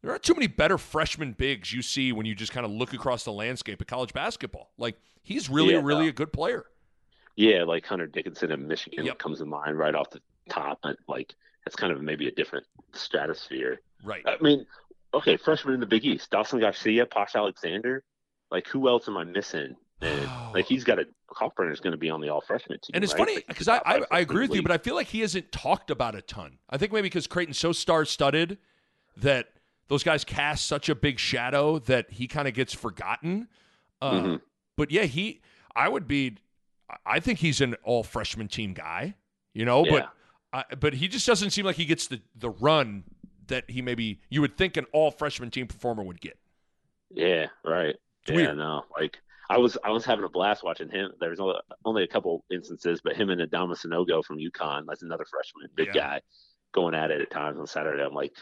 [0.04, 2.92] there aren't too many better freshman bigs you see when you just kind of look
[2.92, 4.70] across the landscape of college basketball.
[4.76, 6.66] Like, he's really, yeah, really a good player.
[7.36, 9.18] Yeah, like Hunter Dickinson of Michigan Yep.
[9.18, 11.34] comes to mind right off the top, but like
[11.64, 13.80] that's kind of maybe a different stratosphere.
[14.04, 14.22] Right.
[14.26, 14.66] I mean,
[15.14, 18.04] okay, freshman in the Big East, Dawson Garcia, Posh Alexander.
[18.50, 19.74] Like, who else am I missing?
[20.02, 22.92] And like, he's got a Kalkbrenner's going to be on the all freshman team.
[22.92, 23.20] And it's right?
[23.26, 25.50] funny because the I, I, I agree with you, but I feel like he isn't
[25.50, 26.58] talked about a ton.
[26.68, 28.58] I think maybe because Creighton's so star studded
[29.16, 29.48] that
[29.88, 33.48] those guys cast such a big shadow that he kind of gets forgotten.
[34.00, 34.40] Uh, Mhm.
[34.76, 35.40] But yeah, he,
[35.76, 36.36] I would be,
[37.06, 39.14] I think he's an all freshman team guy,
[39.52, 39.90] you know, Yeah.
[39.92, 40.10] but,
[40.70, 43.04] I, but he just doesn't seem like he gets the, the run
[43.48, 46.38] that he maybe you would think an all freshman team performer would get.
[47.10, 47.94] Yeah, right.
[48.22, 48.56] It's yeah, weird.
[48.56, 49.18] no, like
[49.50, 51.12] I was I was having a blast watching him.
[51.20, 55.26] There's only, only a couple instances, but him and Adama Sanogo from UConn, that's another
[55.30, 55.92] freshman, big Yeah.
[55.92, 56.20] guy,
[56.72, 58.02] going at it at times on Saturday.
[58.02, 58.32] I'm like,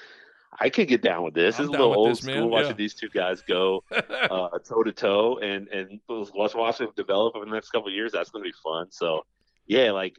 [0.60, 1.58] I could get down with this.
[1.58, 2.48] I'm this is a little old this, school man.
[2.50, 2.74] watching Yeah.
[2.74, 7.50] these two guys go toe to toe and and let's watch them develop over the
[7.50, 8.12] next couple of years.
[8.12, 8.90] That's going to be fun.
[8.90, 9.24] So
[9.66, 10.16] yeah, like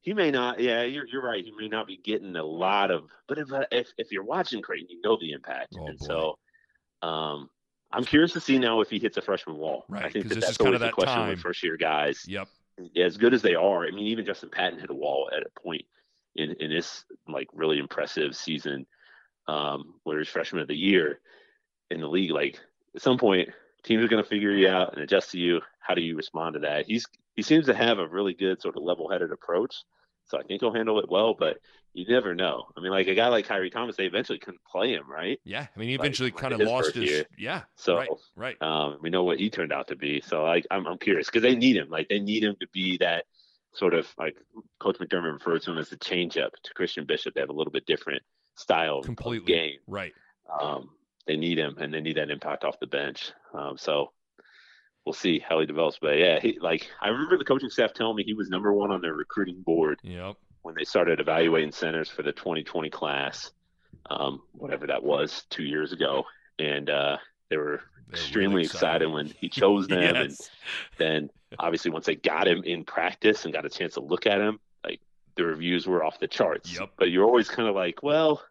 [0.00, 0.58] he may not.
[0.60, 1.44] Yeah, you're you're right.
[1.44, 4.88] He may not be getting a lot of, but if if, if you're watching Creighton,
[4.90, 6.06] you know the impact, Oh, and boy.
[6.06, 6.38] so
[7.06, 7.50] um.
[7.90, 9.86] I'm curious to see now if he hits a freshman wall.
[9.88, 11.30] Right, I think that that's always that a question time.
[11.30, 12.22] with first year guys.
[12.28, 12.46] yep.
[12.94, 15.60] As good as they are, I mean, even Justin Patton hit a wall at a
[15.60, 15.86] point
[16.36, 18.86] in in this like really impressive season,
[19.48, 21.18] um, where he's freshman of the year
[21.90, 22.30] in the league.
[22.30, 22.60] Like
[22.94, 23.48] at some point,
[23.82, 25.60] teams are going to figure you out and adjust to you.
[25.80, 26.86] How do you respond to that?
[26.86, 29.84] He's he seems to have a really good sort of level-headed approach,
[30.26, 31.34] so I think he'll handle it well.
[31.38, 31.58] But
[31.94, 32.66] you never know.
[32.76, 35.40] I mean, like a guy like Khyri Thomas, they eventually couldn't play him, right?
[35.44, 37.10] Yeah, I mean, he eventually like kind of his lost his.
[37.10, 37.24] year.
[37.38, 37.62] Yeah.
[37.76, 38.08] So right.
[38.36, 38.62] Right.
[38.62, 40.20] um, we know what he turned out to be.
[40.20, 41.88] So like, I'm I'm curious because they need him.
[41.88, 43.24] Like they need him to be that
[43.72, 44.36] sort of like
[44.78, 47.34] Coach McDermott refers to him as the changeup to Christian Bishop.
[47.34, 48.22] They have a little bit different
[48.58, 49.46] style Completely.
[49.52, 49.78] game.
[49.86, 50.12] Right.
[50.60, 50.90] Um,
[51.26, 53.32] they need him and they need that impact off the bench.
[53.54, 54.12] Um, so
[55.04, 55.98] we'll see how he develops.
[56.00, 58.90] But yeah, he like I remember the coaching staff telling me he was number one
[58.90, 60.36] on their recruiting board Yep.
[60.62, 63.50] when they started evaluating centers for the 2020 class,
[64.10, 66.24] um, whatever that was, two years ago,
[66.58, 67.18] and uh,
[67.50, 70.16] they were They're extremely really excited when he chose them.
[70.16, 70.36] And
[70.98, 74.40] then obviously once they got him in practice and got a chance to look at
[74.40, 75.00] him, like
[75.36, 76.78] the reviews were off the charts.
[76.78, 76.90] Yep.
[76.98, 78.42] But you're always kind of like, well,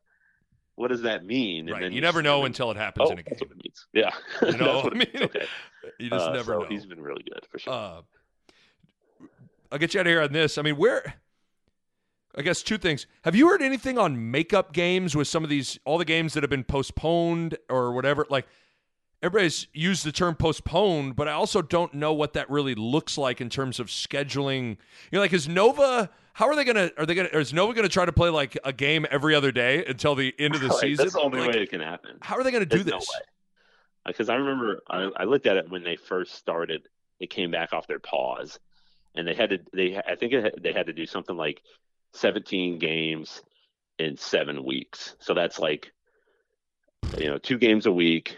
[0.78, 1.70] what does that mean?
[1.70, 1.82] Right.
[1.82, 3.36] then You never know until it happens oh, in a game.
[3.40, 3.88] what it means.
[3.94, 4.12] Yeah.
[4.52, 5.46] You know, what I mean, okay.
[6.00, 6.66] You just Uh, never so know.
[6.70, 7.74] He's been really good for sure.
[7.74, 8.02] Uh,
[9.72, 10.58] I'll get you out of here on this.
[10.58, 11.16] I mean, where?
[12.36, 13.08] I guess two things.
[13.24, 16.44] Have you heard anything on makeup games with some of these, all the games that
[16.44, 18.26] have been postponed or whatever?
[18.30, 18.48] Like,
[19.24, 23.42] everybody's used the term postponed, but I also don't know what that really looks like
[23.42, 24.78] in terms of scheduling.
[25.12, 26.12] You know, like, is Nova?
[26.38, 26.92] How are they gonna?
[27.00, 27.30] Are they gonna?
[27.30, 30.54] Is Nova gonna try to play like a game every other day until the end
[30.54, 31.06] of the Like, season?
[31.06, 32.20] That's the only Like, way it can happen.
[32.22, 33.10] How are they gonna do There's no this?
[34.06, 36.88] Because I remember I, I looked at it when they first started.
[37.20, 38.60] They came back off their pause,
[39.16, 39.60] and they had to.
[39.74, 41.64] They I think it, they had to do something like
[42.14, 43.42] 17 games
[43.98, 45.16] in seven weeks.
[45.18, 45.92] So that's like,
[47.18, 48.38] you know, two games a week,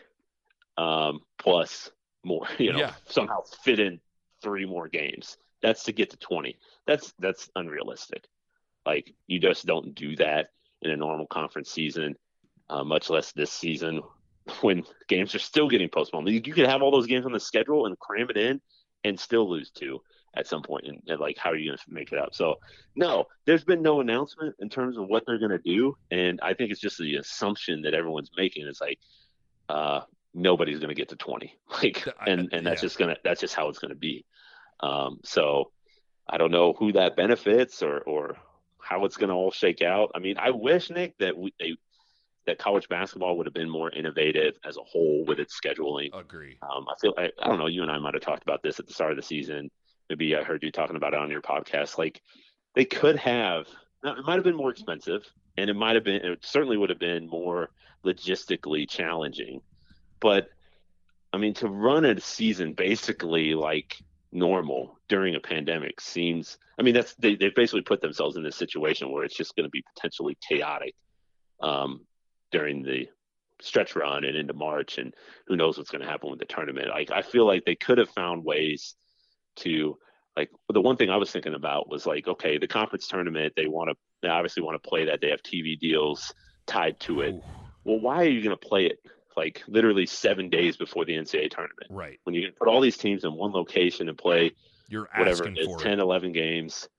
[0.78, 1.92] um, plus
[2.24, 2.48] more.
[2.60, 2.94] You know, Yeah.
[3.10, 4.00] somehow fit in
[4.42, 5.36] three more games.
[5.62, 6.58] That's to get to 20.
[6.86, 8.26] That's that's unrealistic.
[8.86, 10.52] Like you just don't do that
[10.82, 12.16] in a normal conference season,
[12.70, 14.02] uh, much less this season
[14.62, 16.30] when games are still getting postponed.
[16.30, 18.62] You, could have all those games on the schedule and cram it in
[19.04, 20.02] and still lose two
[20.36, 20.86] at some point.
[20.88, 22.34] And, and like, how are you going to make it up?
[22.34, 22.56] So,
[22.96, 25.98] no, there's been no announcement in terms of what they're going to do.
[26.12, 29.00] And I think it's just the assumption that everyone's making is like,
[29.68, 30.02] uh,
[30.34, 31.56] nobody's going to get to 20.
[31.82, 32.88] Like, and, and that's yeah.
[32.88, 34.26] just going to, that's just how it's going to be.
[34.80, 35.72] Um, so
[36.28, 38.38] I don't know who that benefits or, or
[38.80, 40.12] how it's going to all shake out.
[40.16, 41.76] I mean, I wish Nick that we, they,
[42.46, 46.10] that college basketball would have been more innovative as a whole with its scheduling.
[46.18, 46.58] Agree.
[46.62, 47.68] Um, I feel I, I don't know.
[47.68, 49.70] You and I might have talked about this at the start of the season.
[50.10, 51.98] Maybe I heard you talking about it on your podcast.
[51.98, 52.22] Like
[52.76, 53.68] they could have.
[54.04, 55.24] It might have been more expensive,
[55.58, 56.26] and it might have been.
[56.26, 57.70] It certainly would have been more
[58.04, 59.62] logistically challenging.
[60.20, 60.50] But
[61.32, 63.98] I mean, to run a season basically like
[64.32, 66.58] normal during a pandemic seems.
[66.78, 69.66] I mean, that's they they basically put themselves in this situation where it's just going
[69.66, 70.96] to be potentially chaotic
[71.62, 72.02] um,
[72.52, 73.08] during the
[73.62, 75.14] stretch run and into March, and
[75.48, 76.90] who knows what's going to happen with the tournament.
[76.90, 78.96] Like I feel like they could have found ways
[79.58, 79.98] to
[80.38, 83.68] like the one thing I was thinking about was like okay, the conference tournament they
[83.68, 86.34] want to they obviously want to play that they have TV deals
[86.68, 87.34] tied to it.
[87.34, 87.44] Ooh,
[87.84, 89.00] Well, why are you going to play it
[89.40, 92.20] like literally seven days before the NCAA tournament right.
[92.26, 94.52] when you can put all these teams in one location and play
[94.90, 96.00] You're whatever it is, for 10, it.
[96.00, 96.90] 11 games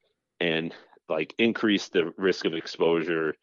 [0.41, 0.74] and
[1.07, 3.34] like increase the risk of exposure,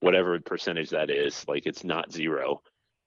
[0.00, 1.44] whatever percentage that is.
[1.46, 2.62] Like it's not zero.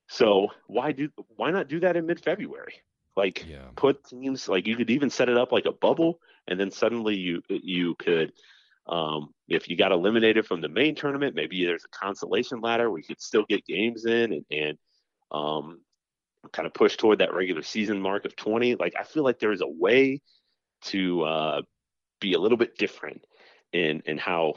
[0.09, 2.75] So why do why not do that in mid February?
[3.17, 3.69] Like Yeah.
[3.75, 7.15] put teams like you could even set it up like a bubble and then suddenly
[7.15, 8.31] you you could
[8.85, 12.99] um if you got eliminated from the main tournament, maybe there's a consolation ladder where
[12.99, 14.77] you could still get games in and, and
[15.31, 15.81] um
[16.51, 19.51] kind of push toward that regular season mark of 20 like i feel like there
[19.51, 20.19] is a way
[20.81, 21.61] to uh,
[22.19, 23.23] be a little bit different
[23.71, 24.55] in in how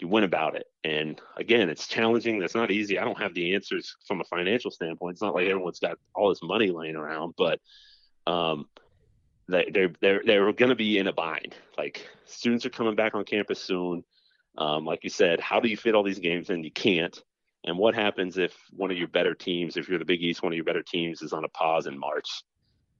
[0.00, 0.66] you went about it.
[0.82, 2.38] And again, it's challenging.
[2.38, 2.98] That's not easy.
[2.98, 5.14] I don't have the answers from a financial standpoint.
[5.14, 7.60] It's not like everyone's got all this money laying around, but
[8.26, 8.66] um,
[9.48, 11.54] they, they're they're they're going to be in a bind.
[11.76, 14.04] Like students are coming back on campus soon.
[14.56, 16.64] Um, like you said, how do you fit all these games in?
[16.64, 17.20] You can't.
[17.64, 20.52] And what happens if one of your better teams, if you're the Big East, one
[20.52, 22.42] of your better teams is on a pause in March,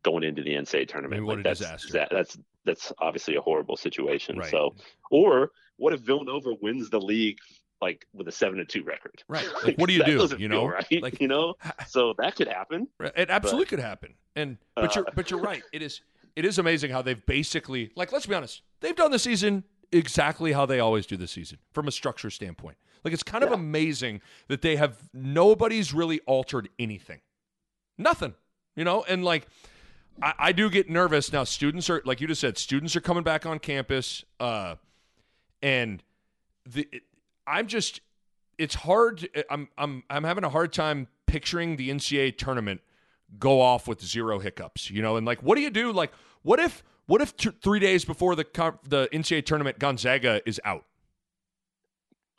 [0.03, 1.15] going into the NCAA tournament?
[1.15, 1.93] I mean, what Like, a that's, disaster.
[1.93, 4.39] That, that's that's obviously a horrible situation.
[4.39, 4.51] Right.
[4.51, 4.75] So,
[5.11, 7.39] or what if Villanova wins the league
[7.81, 9.23] like with a seven to two record?
[9.29, 9.47] Right.
[9.65, 10.29] Like, what do you do?
[10.39, 11.03] You know, right?
[11.03, 11.55] like you know,
[11.89, 12.87] so that could happen.
[13.17, 14.15] It absolutely could happen.
[14.37, 15.63] And but you're Uh, but you're right.
[15.73, 16.03] It is
[16.37, 20.53] it is amazing how they've basically like let's be honest, they've done the season exactly
[20.53, 22.77] how they always do the season from a structure standpoint.
[23.05, 27.21] Like it's kind of amazing that they have nobody's really altered anything.
[27.99, 28.35] Nothing.
[28.77, 29.47] You know, and like
[30.23, 31.45] I, I do get nervous now.
[31.45, 34.77] Students are like you just said, students are coming back on campus, uh,
[35.63, 36.03] and
[36.67, 36.89] the
[37.47, 38.01] I'm just
[38.59, 39.29] it's hard.
[39.51, 42.81] I'm I'm I'm having a hard time picturing the NCAA tournament
[43.39, 45.17] go off with zero hiccups, you know?
[45.17, 45.93] And like, what do you do?
[45.93, 48.45] Like, what if what if t- three days before the
[48.87, 50.85] the NCAA tournament, Gonzaga is out?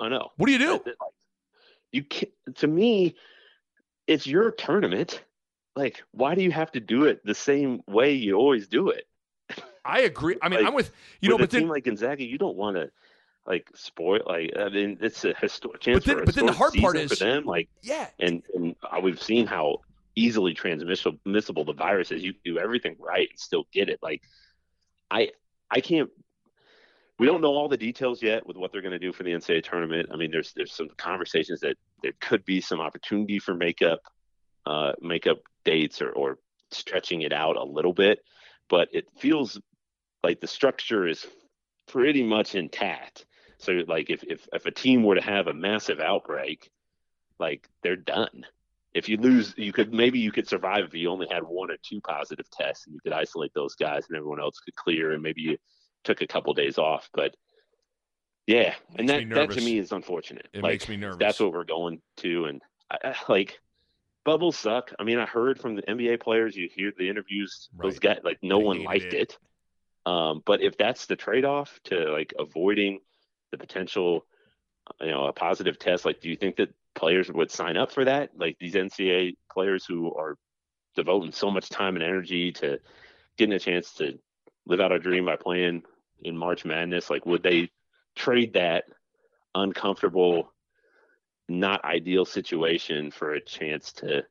[0.02, 0.30] I know.
[0.38, 0.84] What do you do?
[1.92, 3.16] You can to me,
[4.08, 5.24] it's your tournament.
[5.76, 9.06] Like, why do you have to do it the same way you always do it?
[9.86, 10.38] I agree.
[10.42, 10.92] I mean, Like, I'm with
[11.22, 12.92] you know, but team then like Gonzaga, you don't want to
[13.46, 14.22] like spoil.
[14.26, 16.04] Like, I mean, it's a historic chance.
[16.06, 17.46] then- for a but then the hard part is- for them.
[17.46, 19.82] Like, yeah, and and we've seen how
[20.16, 22.22] easily transmissible the virus is.
[22.24, 24.00] You do everything right and still get it.
[24.02, 24.24] Like,
[25.10, 25.32] I
[25.70, 26.10] I can't.
[27.22, 29.30] We don't know all the details yet with what they're going to do for the
[29.30, 30.10] NCAA tournament.
[30.12, 34.00] I mean, there's there's some conversations that there could be some opportunity for makeup,
[34.66, 36.40] uh, makeup dates or or
[36.72, 38.24] stretching it out a little bit,
[38.72, 39.62] but it feels
[40.24, 41.24] like the structure is
[41.88, 43.28] pretty much intact.
[43.60, 46.72] So like if if if a team were to have a massive outbreak,
[47.38, 48.48] like they're done.
[48.96, 51.78] If you lose, you could maybe you could survive if you only had one or
[51.84, 55.22] two positive tests and you could isolate those guys and everyone else could clear and
[55.22, 55.58] maybe you
[56.04, 57.10] took a couple days off.
[57.14, 57.36] But
[58.48, 60.48] yeah, and that that to me is unfortunate.
[60.54, 61.18] it like makes me nervous.
[61.20, 63.60] that's what we're going to, and I, like
[64.26, 64.94] bubbles suck.
[65.00, 68.40] I mean, I heard from the NBA players, you hear the interviews, those guys like
[68.42, 69.38] no They one liked it.
[70.06, 70.10] it.
[70.12, 73.00] Um, but if that's the trade-off to like avoiding
[73.52, 74.26] the potential,
[75.00, 78.06] you know, a positive test, like, do you think that players would sign up for
[78.06, 78.32] that?
[78.36, 80.38] Like these NCAA players who are
[80.96, 82.80] devoting so much time and energy to
[83.38, 84.18] getting a chance to
[84.66, 85.84] live out a dream by playing
[86.22, 87.70] in March Madness, like, would they
[88.16, 88.86] trade that
[89.56, 90.52] uncomfortable,
[91.50, 94.26] not ideal situation for a chance to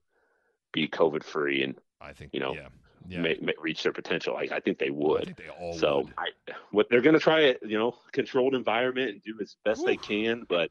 [0.72, 2.68] be COVID free and I think you know, yeah,
[3.08, 3.20] yeah.
[3.20, 4.34] ma- ma- reach their potential?
[4.34, 5.24] Like, I think they I would.
[5.24, 6.14] think they So would.
[6.16, 9.84] I, what they're going to try it, you know, controlled environment and do as best
[9.84, 10.44] they can.
[10.48, 10.70] But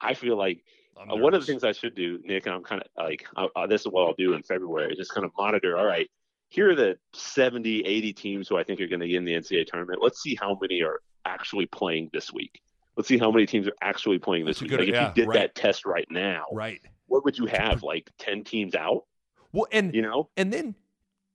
[0.00, 0.62] I feel like
[0.96, 3.48] uh, one of the things I should do, Nick, and I'm kind of like, uh,
[3.54, 5.76] uh, this is what I'll do in February, just kind of monitor.
[5.76, 6.08] All right,
[6.48, 9.34] here are the 70, 80 teams who I think are going to get in the
[9.34, 10.00] NCAA tournament.
[10.02, 12.60] Let's see how many are actually playing this week.
[12.96, 14.70] Let's see how many teams are actually playing this That's week.
[14.70, 15.34] good- like if yeah, you did right.
[15.34, 16.80] that test right now, right.
[17.06, 17.82] what would you have?
[17.82, 19.04] Like 10 teams out?
[19.52, 20.28] Well, and You know?
[20.36, 20.74] and then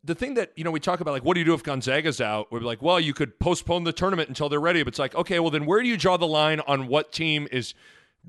[0.03, 2.19] the thing that you know we talk about like what do you do if Gonzaga's
[2.19, 2.51] out?
[2.51, 4.83] We're like, well, you could postpone the tournament until they're ready.
[4.83, 7.47] But it's like, okay, well then where do you draw the line on what team
[7.51, 7.73] is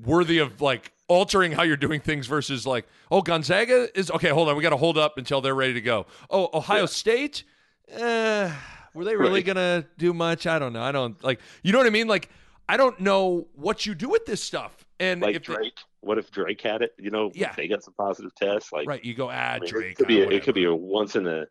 [0.01, 4.29] worthy of like altering how you're doing things versus like, oh, Gonzaga is okay.
[4.29, 6.05] Hold on, we got to hold up until they're ready to go.
[6.29, 6.85] Oh, Ohio Yeah.
[6.87, 7.43] State,
[7.89, 8.51] eh,
[8.93, 9.45] were they really Right.
[9.45, 10.47] gonna do much?
[10.47, 10.81] I don't know.
[10.81, 11.39] I don't like.
[11.63, 12.07] You know what I mean?
[12.07, 12.29] Like,
[12.67, 14.85] I don't know what you do with this stuff.
[14.99, 15.79] And Like if they- Drake.
[15.99, 16.93] what if Drake had it?
[16.97, 17.53] You know, Yeah.
[17.55, 18.71] they got some positive tests.
[18.71, 19.91] Like, right, you go ah I mean, Drake.
[19.91, 21.45] It could be ah, a, it could be a once in a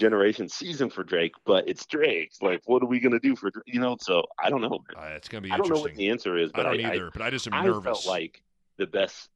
[0.00, 2.32] generation season for Drake, but it's Drake.
[2.40, 3.64] Like, what are we gonna do for Drake?
[3.66, 3.96] you know?
[4.00, 4.78] So I don't know.
[4.96, 6.86] Uh, it's gonna be I don't know what the answer is, I but I, don't
[6.86, 8.06] I, either, but I just am I nervous.
[8.06, 8.42] like
[8.78, 9.28] the best.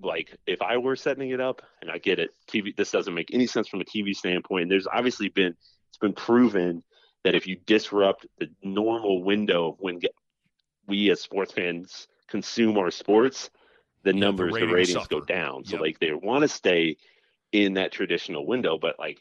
[0.00, 2.74] Like if I were setting it up, and I get it, TV.
[2.74, 4.62] This doesn't make any sense from a TV standpoint.
[4.62, 5.54] And there's obviously been
[5.88, 6.82] it's been proven
[7.24, 10.14] that if you disrupt the normal window of when get,
[10.86, 13.50] we as sports fans consume our sports,
[14.04, 15.64] the the numbers, the ratings ratings, go down.
[15.64, 15.80] So Yep.
[15.80, 16.96] like they want to stay
[17.50, 19.20] in that traditional window, but like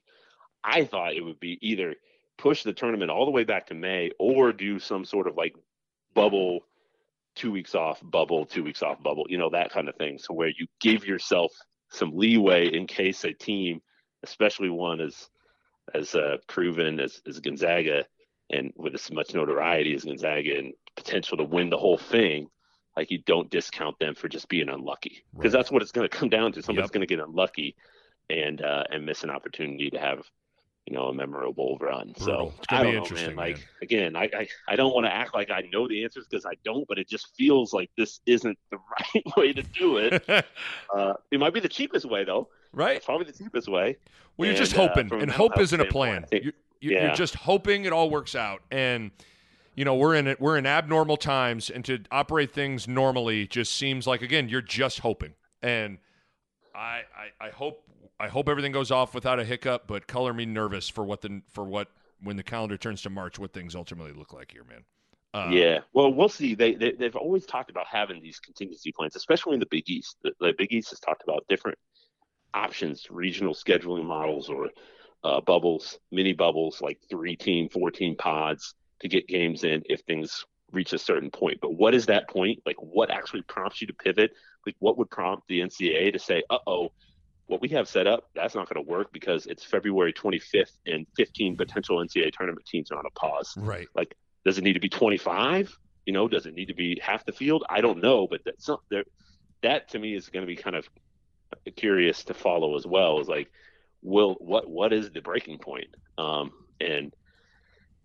[0.64, 1.96] I thought it would be either
[2.38, 5.56] push the tournament all the way back to May or do some sort of like
[6.14, 6.62] bubble
[7.38, 10.34] two weeks off bubble two weeks off bubble you know that kind of thing so
[10.34, 11.52] where you give yourself
[11.90, 13.80] some leeway in case a team
[14.24, 15.30] especially one as
[15.94, 18.04] as uh, proven as, as gonzaga
[18.50, 22.48] and with as much notoriety as gonzaga and potential to win the whole thing
[22.98, 25.60] like you don't discount them for just being unlucky because Right.
[25.60, 26.94] that's what it's going to come down to somebody's Yep.
[26.94, 27.76] going to get unlucky
[28.30, 30.20] and uh, and miss an opportunity to have
[30.88, 32.26] you know a memorable run Brutal.
[32.26, 33.66] so It's gonna i don't know interesting, man like man.
[33.82, 36.54] again I, I i don't want to act like i know the answers because i
[36.64, 38.78] don't but it just feels like this isn't the
[39.16, 40.24] right way to do it
[40.96, 42.96] uh it might be the cheapest way though right?
[42.98, 43.98] it's probably the cheapest way
[44.38, 46.26] Well, you're just And, uh, hoping, and hope isn't a plan.
[46.30, 49.10] Think- You're, you're, you're just hoping it all works out, and
[49.76, 50.40] you know we're in it.
[50.40, 55.00] We're in abnormal times, and to operate things normally just seems like again you're just
[55.00, 55.34] hoping.
[55.64, 55.98] And
[56.76, 57.02] I,
[57.42, 57.84] I, I hope,
[58.20, 59.88] I hope everything goes off without a hiccup.
[59.88, 61.90] But color me nervous for what the for what
[62.22, 64.84] when the calendar turns to March, what things ultimately look like here, man.
[65.34, 65.80] Uh, yeah.
[65.94, 66.56] Well we'll see.
[66.56, 70.18] They, they they've always talked about having these contingency plans especially in the big east.
[70.24, 71.78] The, the big east has talked about different
[72.54, 74.70] options regional scheduling models or
[75.24, 80.02] uh, bubbles mini bubbles like three team four team pods to get games in if
[80.02, 81.60] things reach a certain point.
[81.62, 82.62] But what is that point?
[82.66, 84.32] Like what actually prompts you to pivot?
[84.66, 86.92] Like what would prompt the ncaa to say uh-oh
[87.48, 91.06] what we have set up that's not going to work because it's february 25th and
[91.16, 93.88] 15 potential ncaa tournament teams are on a pause right.
[93.96, 94.16] Like,
[94.48, 95.78] does it need to be 25?
[96.06, 97.66] You know, does it need to be half the field?
[97.70, 99.04] I don't know, but that's not there.
[99.62, 100.88] That to me is going to be kind of
[101.76, 103.20] curious to follow as well.
[103.20, 103.52] Is like,
[104.02, 105.88] will what what is the breaking point?
[106.18, 107.14] Um, and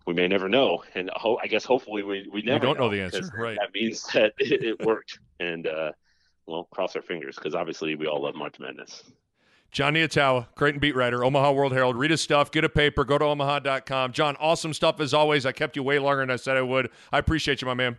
[0.05, 0.83] we may never know.
[0.95, 3.21] And ho- I guess hopefully we we never we don't know, know the answer.
[3.37, 3.57] Right.
[3.57, 5.19] That means that it, it worked.
[5.39, 5.93] And uh,
[6.45, 9.01] well, cross our fingers because obviously we all love March Madness.
[9.73, 11.97] Jon Nyatawa, Creighton beat writer, Omaha World Herald.
[11.97, 14.11] Read his stuff, get a paper, go to omaha.com.
[14.13, 15.47] John, awesome stuff as always.
[15.47, 16.89] I kept you way longer than I said I would.
[17.11, 17.97] I appreciate you, my man.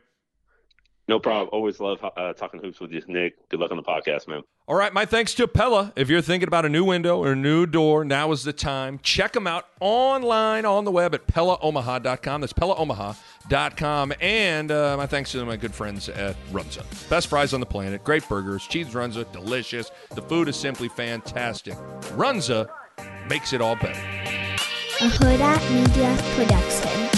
[1.09, 1.51] No problem.
[1.53, 3.49] Always love uh, talking hoops with you, Nick.
[3.51, 4.43] Good luck on the podcast, man.
[4.67, 5.93] All right, my thanks to Pella.
[5.97, 8.99] If you're thinking about a new window or a new door, now is the time.
[9.03, 12.41] Check them out online on the web at PellaOmaha.com.
[12.41, 12.55] That's
[13.49, 14.13] PellaOmaha.com.
[14.21, 16.85] And uh, my thanks to my good friends at Runza.
[17.09, 19.91] Best fries on the planet, great burgers, cheese Runza, delicious.
[20.15, 21.75] The food is simply fantastic.
[22.17, 22.69] Runza
[23.29, 24.01] makes it all better.
[25.01, 27.14] A Huda Media Production.